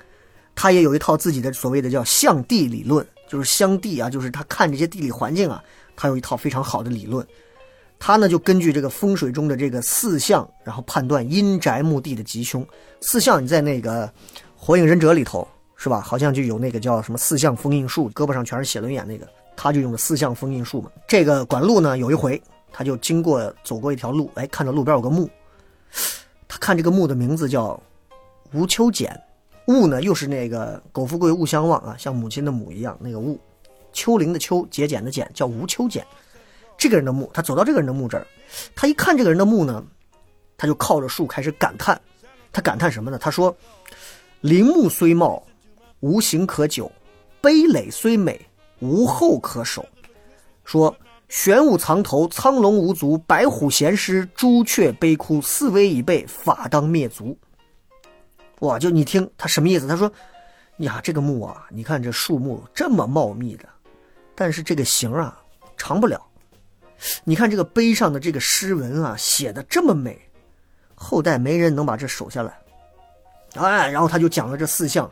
[0.55, 5.63] 他也有一套自己的所谓的叫相地理论，就是相地啊，就是他看这些地理环境啊，
[5.95, 7.25] 他有一套非常好的理论。
[7.99, 12.65] 他呢就根据这个风水中的这个四象，然后判断阴宅墓地的吉凶。
[13.01, 14.07] 四象你在那个
[14.55, 16.01] 《火影忍者》里头是吧？
[16.01, 20.89] 好像就有那个叫什么四象封印术，胳膊上全是写轮眼那个，他就用的四象封印术嘛。
[21.07, 25.29] 这个管路呢，有一回他就经过走过一条路，哎，看到路边有个墓，
[26.47, 27.79] 他看这个墓的名字叫
[28.53, 29.15] 吴秋俭。
[29.69, 33.37] 戊呢，又是那个苟富贵勿相忘啊，像母亲的母一样，那个戊，
[33.93, 36.05] 丘陵的丘，节俭的俭，叫吴秋俭。
[36.77, 38.25] 这个人的墓，他走到这个人的墓这儿，
[38.75, 39.83] 他一看这个人的墓呢，
[40.57, 41.99] 他就靠着树开始感叹。
[42.51, 43.17] 他感叹什么呢？
[43.19, 43.55] 他说
[44.41, 45.43] ：“陵墓虽茂，
[45.99, 46.91] 无形可久；
[47.41, 48.39] 碑垒虽美，
[48.79, 49.85] 无后可守。”
[50.65, 50.95] 说
[51.29, 55.39] ：“玄武藏头，苍龙无足；白虎衔狮，朱雀悲哭。
[55.39, 57.37] 四威已备，法当灭族。”
[58.59, 59.87] 哇，就你听他什么意思？
[59.87, 60.11] 他说
[60.79, 63.65] ：“呀，这个墓啊，你看这树木这么茂密的，
[64.35, 65.41] 但是这个形啊
[65.77, 66.21] 长不了。
[67.23, 70.19] 你看这个碑上的这个诗文啊，写的这么美，
[70.93, 72.59] 后代没人能把这守下来。
[73.55, 75.09] 哎，然后他就讲了这四象：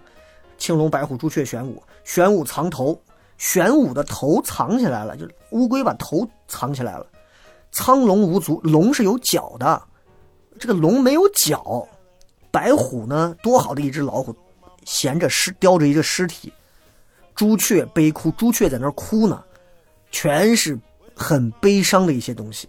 [0.58, 1.82] 青龙、白虎、朱雀、玄武。
[2.04, 3.02] 玄武藏头，
[3.38, 7.08] 玄武的头藏起来了，就乌龟把头藏起来了。
[7.72, 9.82] 苍龙无足，龙是有脚的，
[10.60, 11.88] 这个龙没有脚。”
[12.58, 13.36] 白虎呢？
[13.44, 14.36] 多好的一只老虎，
[14.84, 16.52] 衔着尸，叼着一个尸体。
[17.36, 19.44] 朱雀悲哭，朱雀在那儿哭呢，
[20.10, 20.76] 全是
[21.16, 22.68] 很悲伤的一些东西。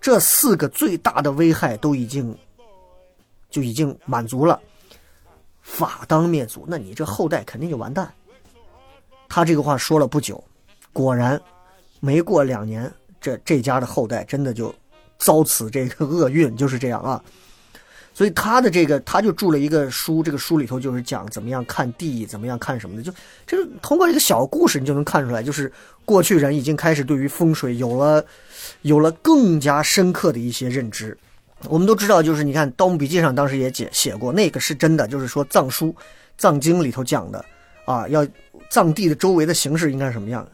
[0.00, 2.34] 这四个最大的危害都已经
[3.50, 4.58] 就已经满足了，
[5.60, 8.10] 法当灭族，那你这后代肯定就完蛋。
[9.28, 10.42] 他这个话说了不久，
[10.94, 11.38] 果然
[12.00, 12.90] 没过两年，
[13.20, 14.74] 这这家的后代真的就
[15.18, 17.22] 遭此这个厄运，就是这样啊。
[18.12, 23.12] 所以他的这个，他就著了一个书，这个书里头就是讲怎么样看地，怎么样看什么的，就
[23.46, 25.72] 这个通过一个小故事，你就能看出来，就是
[26.04, 28.24] 过去人已经开始对于风水有了
[28.82, 31.16] 有了更加深刻的一些认知。
[31.68, 35.94] 我们都知道，就是你看《盗墓笔记》上当时也写写过，那个是真的，就是说藏书、
[36.36, 37.44] 藏经里头讲的
[37.84, 38.26] 啊，要
[38.70, 40.46] 藏地的周围的形式应该是什么样？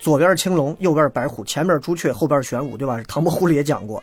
[0.00, 3.02] 左边是青龙，右边是白虎，前面朱雀，后边玄武，对吧？
[3.08, 4.02] 唐伯虎里也讲过。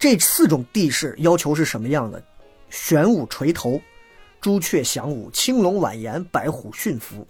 [0.00, 2.20] 这四种地势要求是什么样的？
[2.70, 3.78] 玄武垂头，
[4.40, 7.26] 朱雀翔舞，青龙婉言，白虎驯服。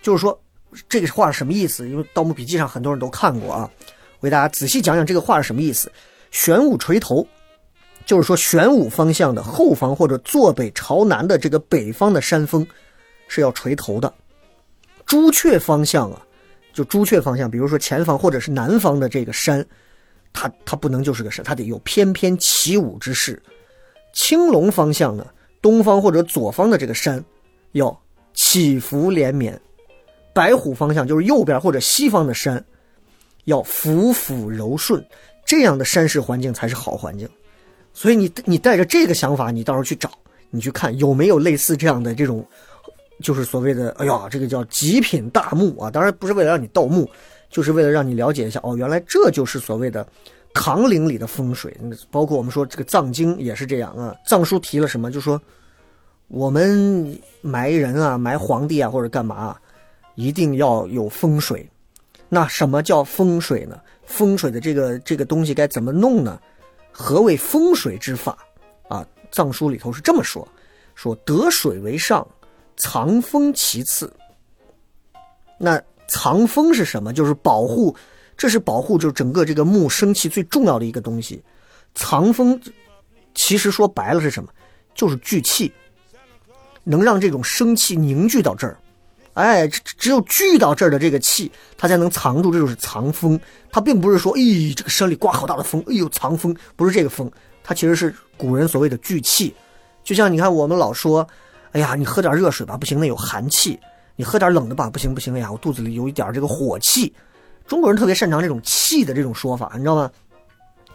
[0.00, 0.40] 就是说，
[0.88, 1.88] 这个话什么意思？
[1.88, 3.68] 因为《盗墓笔记》上很多人都看过啊，
[4.20, 5.90] 我给大家仔细讲讲这个话是什么意思。
[6.30, 7.26] 玄武垂头，
[8.04, 12.64] 就是说玄武方向的后方或者坐北朝南的这个北方的山峰
[13.26, 14.14] 是要垂头的。
[15.04, 16.24] 朱雀方向啊，
[16.72, 19.66] 就朱雀方向，比如说前方或者是南方的这个山。
[20.36, 23.42] 它它不能就是个山，它得有翩翩起舞之势。
[24.12, 25.26] 青龙方向呢，
[25.62, 27.24] 东方或者左方的这个山，
[27.72, 27.98] 要
[28.34, 29.54] 起伏连绵；
[30.34, 32.62] 白虎方向就是右边或者西方的山，
[33.44, 35.02] 要俯俯柔顺。
[35.46, 37.26] 这样的山势环境才是好环境。
[37.94, 40.10] 所以你你带着这个想法，你到时候去找，
[40.50, 42.46] 你去看有没有类似这样的这种，
[43.22, 45.90] 就是所谓的哎呀，这个叫极品大墓啊。
[45.90, 47.08] 当然不是为了让你盗墓。
[47.48, 50.06] 就是为了让你了解一下哦，原来这就是所谓的
[50.52, 51.74] 唐陵里的风水，
[52.10, 54.14] 包括我们说这个藏经也是这样啊。
[54.26, 55.40] 藏书提了什么，就说
[56.28, 59.56] 我们埋人啊、埋皇帝啊或者干嘛，
[60.16, 61.68] 一定要有风水。
[62.28, 63.80] 那什么叫风水呢？
[64.04, 66.40] 风水的这个这个东西该怎么弄呢？
[66.90, 68.36] 何谓风水之法
[68.88, 69.06] 啊？
[69.30, 70.46] 藏书里头是这么说：
[70.94, 72.26] 说得水为上，
[72.76, 74.12] 藏风其次。
[75.58, 75.80] 那。
[76.08, 77.12] 藏风是什么？
[77.12, 77.94] 就是保护，
[78.36, 81.42] 这是保护，就是整个这个木生气最重要的一个东西。
[81.94, 82.60] 藏风，
[83.34, 84.48] 其实说白了是什么？
[84.94, 85.72] 就是聚气，
[86.84, 88.78] 能让这种生气凝聚到这儿。
[89.34, 93.38] 哎，只只有聚到这儿的这个气，它才能藏住，这就是藏风。
[93.70, 97.30] 它并不是说，咦，这个山里刮好大的风，哎呦，藏风，不是这个风，
[97.62, 99.54] 它其实是古人所谓的聚气。
[100.02, 101.28] 就像你看，我们老说，
[101.72, 103.78] 哎呀，你喝点热水吧，不行，那有寒气。
[104.16, 107.14] 你喝点冷的吧，不行不行哎呀，我肚子里有一点这个火气。
[107.66, 110.10] 中国人特别擅长这种气的这种说法，你知道吗？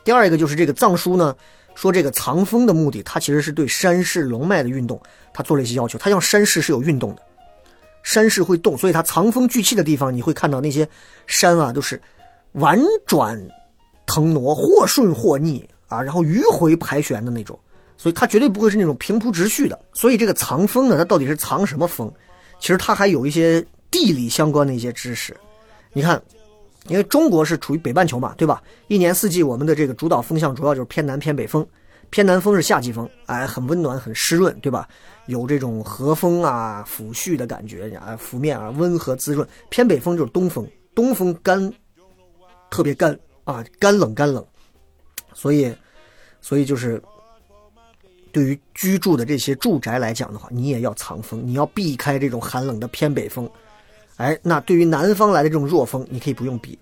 [0.03, 1.35] 第二一个就是这个藏书呢，
[1.75, 4.99] 说这个藏风的目的，它其实是对山势龙脉的运动，
[5.33, 5.99] 它做了一些要求。
[5.99, 7.21] 它像山势是有运动的，
[8.01, 10.87] 山势会动，所以它藏风聚气的地方，你会看到那些
[11.27, 12.01] 山啊都是
[12.53, 13.39] 婉转
[14.07, 17.59] 腾挪，或顺或逆啊，然后迂回盘旋的那种，
[17.97, 19.77] 所以它绝对不会是那种平铺直叙的。
[19.93, 22.11] 所以这个藏风呢，它到底是藏什么风？
[22.61, 23.59] 其实它还有一些
[23.89, 25.35] 地理相关的一些知识，
[25.91, 26.21] 你看，
[26.87, 28.61] 因为中国是处于北半球嘛，对吧？
[28.87, 31.67] 一年四季我们的这个主导风向主要就是偏南偏北风，
[32.11, 34.87] 偏南风是夏季风，哎，很温暖很湿润，对吧？
[35.25, 39.45] 有这种和风啊抚煦的感觉啊，拂面啊温和滋润。
[39.69, 41.73] 偏北风就是东风，东风干，
[42.69, 44.45] 特别干啊，干冷干冷，
[45.33, 45.75] 所以，
[46.39, 47.01] 所以就是。
[48.31, 53.49] 对于居住的这些住宅来讲的话，你也要藏风，你要避开这种寒冷的偏北风。
[54.17, 56.77] 哎，那对于南方来的这种弱风，你可以不用避，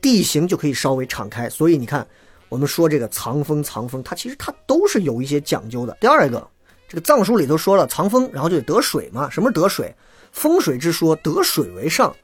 [0.00, 1.48] 地形就可以稍微敞开。
[1.48, 2.06] 所以你看，
[2.48, 5.96] 我们说这个藏风藏风，它其实它都是有一些讲究的。
[6.00, 6.46] 第二个，
[6.88, 9.30] 这个藏书里头说了藏风，然后就得水嘛。
[9.30, 9.94] 什么是得水？
[10.32, 12.14] 风水之说，得水为上。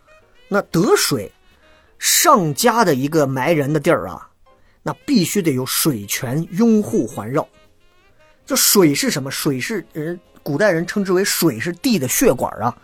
[0.49, 1.31] 那得水，
[1.99, 4.29] 上家的一个埋人的地儿啊，
[4.83, 7.47] 那必须得有水泉拥护环绕。
[8.47, 9.31] 这水是什么？
[9.31, 12.75] 水是人古代人称之为水是地的血管啊，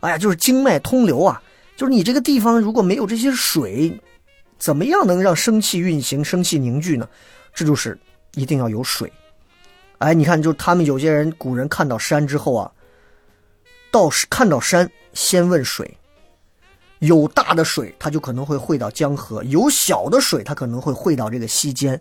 [0.00, 1.40] 哎呀，就是经脉通流啊。
[1.76, 3.96] 就是你这个地方如果没有这些水，
[4.58, 7.08] 怎么样能让生气运行、生气凝聚呢？
[7.54, 7.96] 这就是
[8.34, 9.12] 一定要有水。
[9.98, 12.72] 哎，你看，就他们有些人古人看到山之后啊，
[13.92, 15.96] 到看到山先问水，
[16.98, 22.00] 有大的水，它就可能会汇到江河；有小的水，它可能会汇到这个溪间。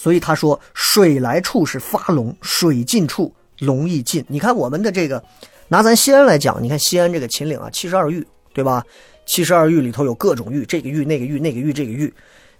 [0.00, 5.22] 所以他说：“水来处是发龙，水尽处龙亦尽。”你看我们的这个，
[5.68, 8.82] 拿咱西安来讲，你看西安这个秦岭啊，七十二峪，对吧？
[9.26, 12.10] 七十二峪里头有各种峪，这个峪那个峪那个峪这个峪，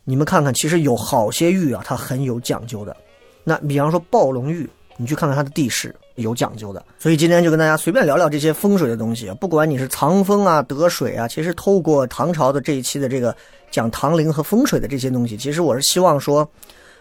[0.04, 2.94] 你们看看，其实有好些峪啊，它很有讲究的。
[3.42, 4.68] 那比方说暴龙峪，
[4.98, 6.84] 你去看看它的地势，有讲究的。
[6.98, 13.34] 所以今天就跟大家随便聊聊这些风水的东西，不管你是藏风啊、得水啊，其实透过唐朝的这一期的这个
[13.70, 16.46] 讲唐陵和风水的这些东西，其实我是希望说。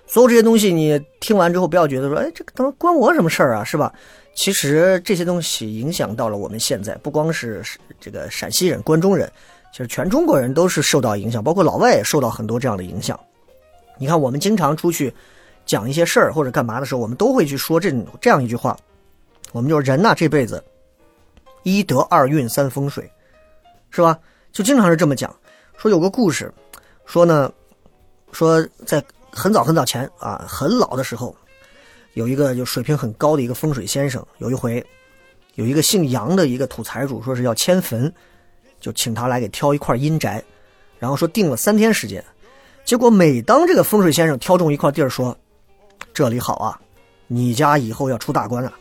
[0.10, 3.94] 所有这些东西你听完之后，不要觉得说，哎，这个他妈关我什么事儿啊，是吧？
[4.34, 7.62] 其实这些东西影响到了我们现在，不光是
[8.00, 9.32] 这个陕西人、关中人，
[9.72, 13.20] 其实全中国人都是受到影响，包括老外也受到很多这样的影响。
[14.00, 15.14] 你看，我们经常出去
[15.64, 18.76] 讲一些事儿或者干嘛的时候，我们都会去说这这样一句话：
[19.52, 20.64] 我们就是人呐，这辈子
[21.62, 23.08] 一德二运三风水，
[23.92, 24.18] 是吧？
[24.52, 25.32] 就经常是这么讲。
[25.78, 26.52] 说有个故事，
[27.06, 27.54] 说呢，
[28.32, 29.04] 说在。
[29.32, 31.36] 很早很早前啊，很老的时候，
[32.14, 34.26] 有一个就水平很高的一个风水先生。
[34.38, 34.86] 有一回，
[35.56, 38.12] 有一个姓杨的一个土财主，说是要迁坟，
[38.80, 40.44] 就请他来给挑一块阴宅，
[40.98, 42.24] 然后说定了三天时间。
[42.84, 45.38] 结果每当这个风水先生挑中一块地儿，说
[46.14, 46.80] 这里好啊，
[47.28, 48.74] 你家以后要出大官啊。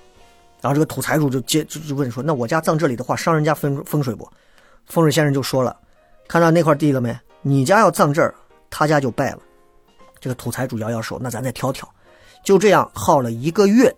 [0.61, 4.29] 然后这个土财主就接就就问说，那我家葬这里的话，伤人家风风水不？
[4.87, 5.77] 风水先生就说了，
[6.27, 7.17] 看到那块地了没？
[7.43, 8.35] 你家要葬这儿，
[8.71, 9.39] 他家就败了。
[10.21, 11.89] 这个土财主摇摇手，那咱再挑挑，
[12.45, 13.95] 就这样耗了一个月，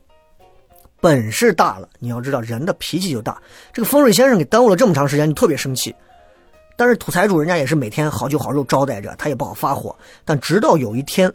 [1.01, 1.89] 本事大了。
[1.99, 3.41] 你要知道，人的脾气就大。
[3.73, 5.95] 这个风水先生给耽误了这么长时间，就特别生气。
[6.77, 9.95] 但是土财主人家也是每天好酒好肉招待着，他也不好发火。
[10.25, 11.31] 但直到有一天，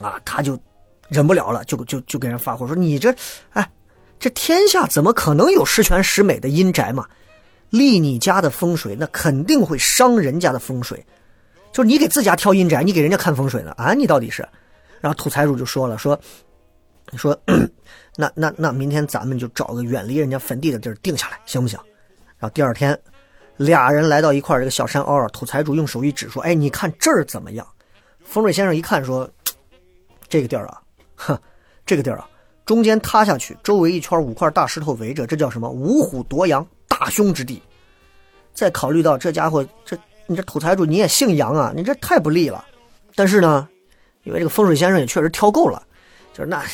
[0.00, 0.58] 啊，他就
[1.08, 3.14] 忍不了了，就就就给人发火说：“你这，
[3.50, 3.70] 哎，
[4.18, 7.06] 这天下怎么可能有十全十美的阴宅嘛？
[7.68, 11.04] 立你家的风水，那肯定会伤人家的风水。”
[11.72, 13.94] 就是你给自家挑阴宅，你给人家看风水呢啊？
[13.94, 14.46] 你到底是？
[15.00, 16.18] 然后土财主就说了，说
[17.16, 17.36] 说，
[18.16, 21.78] 那那那明天咱们就找个远离人家坟地的地儿定下来，行不行？
[22.38, 22.96] 然后第二天，
[23.56, 27.66] 俩人来到一块这个小山坳土财主用手一指说：“哎，你看这儿怎么样？”
[28.22, 29.28] 风水先生一看说
[30.28, 30.80] ：“这个地儿啊，
[31.16, 31.38] 哼，
[31.86, 32.28] 这个地儿啊，
[32.66, 35.70] 中间塌下去，周围一圈五块大石头围着，这叫什么？
[35.70, 37.62] 五虎夺羊，大凶之地。
[38.52, 39.98] 再考虑到这家伙这。”
[40.32, 41.72] 你这土财主你也姓杨啊？
[41.76, 42.64] 你这太不利了。
[43.14, 43.68] 但是呢，
[44.24, 45.82] 因为这个风水先生也确实挑够了，
[46.32, 46.64] 就是那，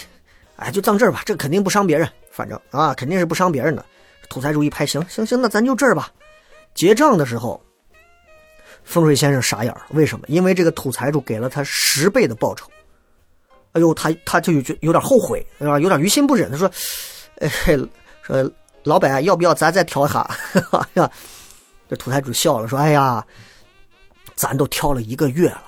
[0.54, 3.84] 哎，就葬这儿吧，这肯定不伤别人，反正啊，肯定是不伤别人的。
[4.28, 6.08] 土财主一拍，行行行，那咱就这儿吧。
[6.74, 7.60] 结账的时候，
[8.84, 10.24] 风水先生傻眼了，为什么？
[10.28, 12.70] 因为这个土财主给了他十倍的报酬。
[13.72, 15.80] 哎呦，他他就有有点后悔，是吧？
[15.80, 16.48] 有点于心不忍。
[16.48, 16.70] 他说，
[17.40, 17.48] 哎，
[18.22, 18.52] 说
[18.84, 20.30] 老板要不要咱再挑一下？
[20.94, 21.10] 呀。
[21.90, 23.26] 这土财主笑了，说：“哎呀，
[24.38, 25.64] 咱都挑了一个月了，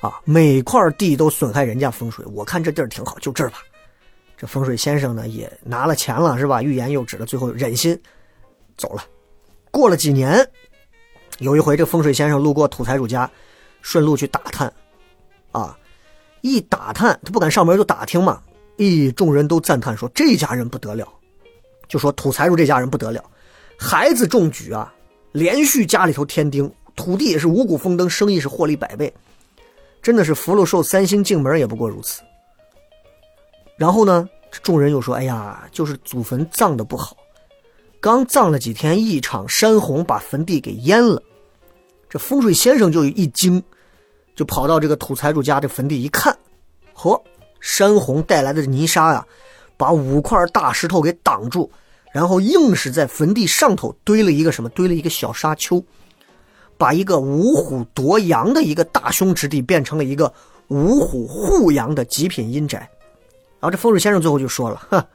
[0.00, 2.24] 啊，每块地都损害人家风水。
[2.26, 3.58] 我看这地儿挺好，就这儿吧。”
[4.38, 6.62] 这风水先生呢，也拿了钱了，是吧？
[6.62, 8.00] 欲言又止了，最后忍心
[8.76, 9.02] 走了。
[9.72, 10.48] 过了几年，
[11.38, 13.28] 有一回，这风水先生路过土财主家，
[13.82, 14.72] 顺路去打探，
[15.50, 15.76] 啊，
[16.42, 18.40] 一打探，他不敢上门，就打听嘛。
[18.76, 21.12] 咦，众人都赞叹说：“这家人不得了。”
[21.88, 23.24] 就说土财主这家人不得了，
[23.76, 24.92] 孩子中举啊。
[25.32, 29.12] 连续家里头添丁，土地也是五谷丰登，生意是获利百倍，
[30.02, 32.22] 真的是福禄寿三星进门也不过如此。
[33.76, 34.28] 然后呢，
[34.62, 37.16] 众人又说：“哎呀，就是祖坟葬的不好，
[38.00, 41.22] 刚葬了几天，一场山洪把坟地给淹了。”
[42.08, 43.62] 这风水先生就一惊，
[44.34, 46.36] 就跑到这个土财主家这坟地一看，
[46.94, 47.20] 嚯，
[47.60, 49.26] 山洪带来的泥沙呀，
[49.76, 51.70] 把五块大石头给挡住。
[52.12, 54.70] 然后硬是在坟地上头堆了一个什么？
[54.70, 55.84] 堆了一个小沙丘，
[56.78, 60.32] 把一个五虎夺羊的一个大凶之地变成了一个
[60.68, 62.78] 五虎护阳的极品阴宅。
[62.78, 65.06] 然后这风水先生最后就说了：“哈，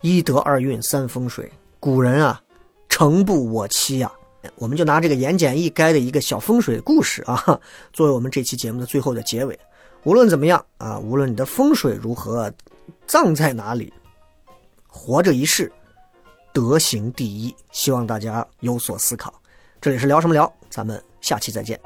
[0.00, 2.40] 一德二运三风水，古人啊，
[2.88, 4.10] 诚不我欺呀。”
[4.56, 7.60] 我们就拿这个言简意赅的一个小风水故事啊，
[7.92, 9.58] 作为我们这期节目的最后的结尾。
[10.04, 12.50] 无论怎么样啊，无论你的风水如何，
[13.06, 13.92] 葬在哪里，
[14.86, 15.70] 活着一世。
[16.52, 19.34] 德行第一，希望大家有所思考。
[19.80, 21.78] 这里是聊什么聊，咱们下期再见。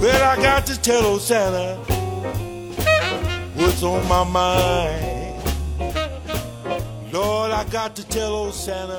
[0.00, 1.76] Lord, I got to tell old Santa
[3.54, 5.08] what's on my mind.
[7.12, 8.98] lord i got to tell sena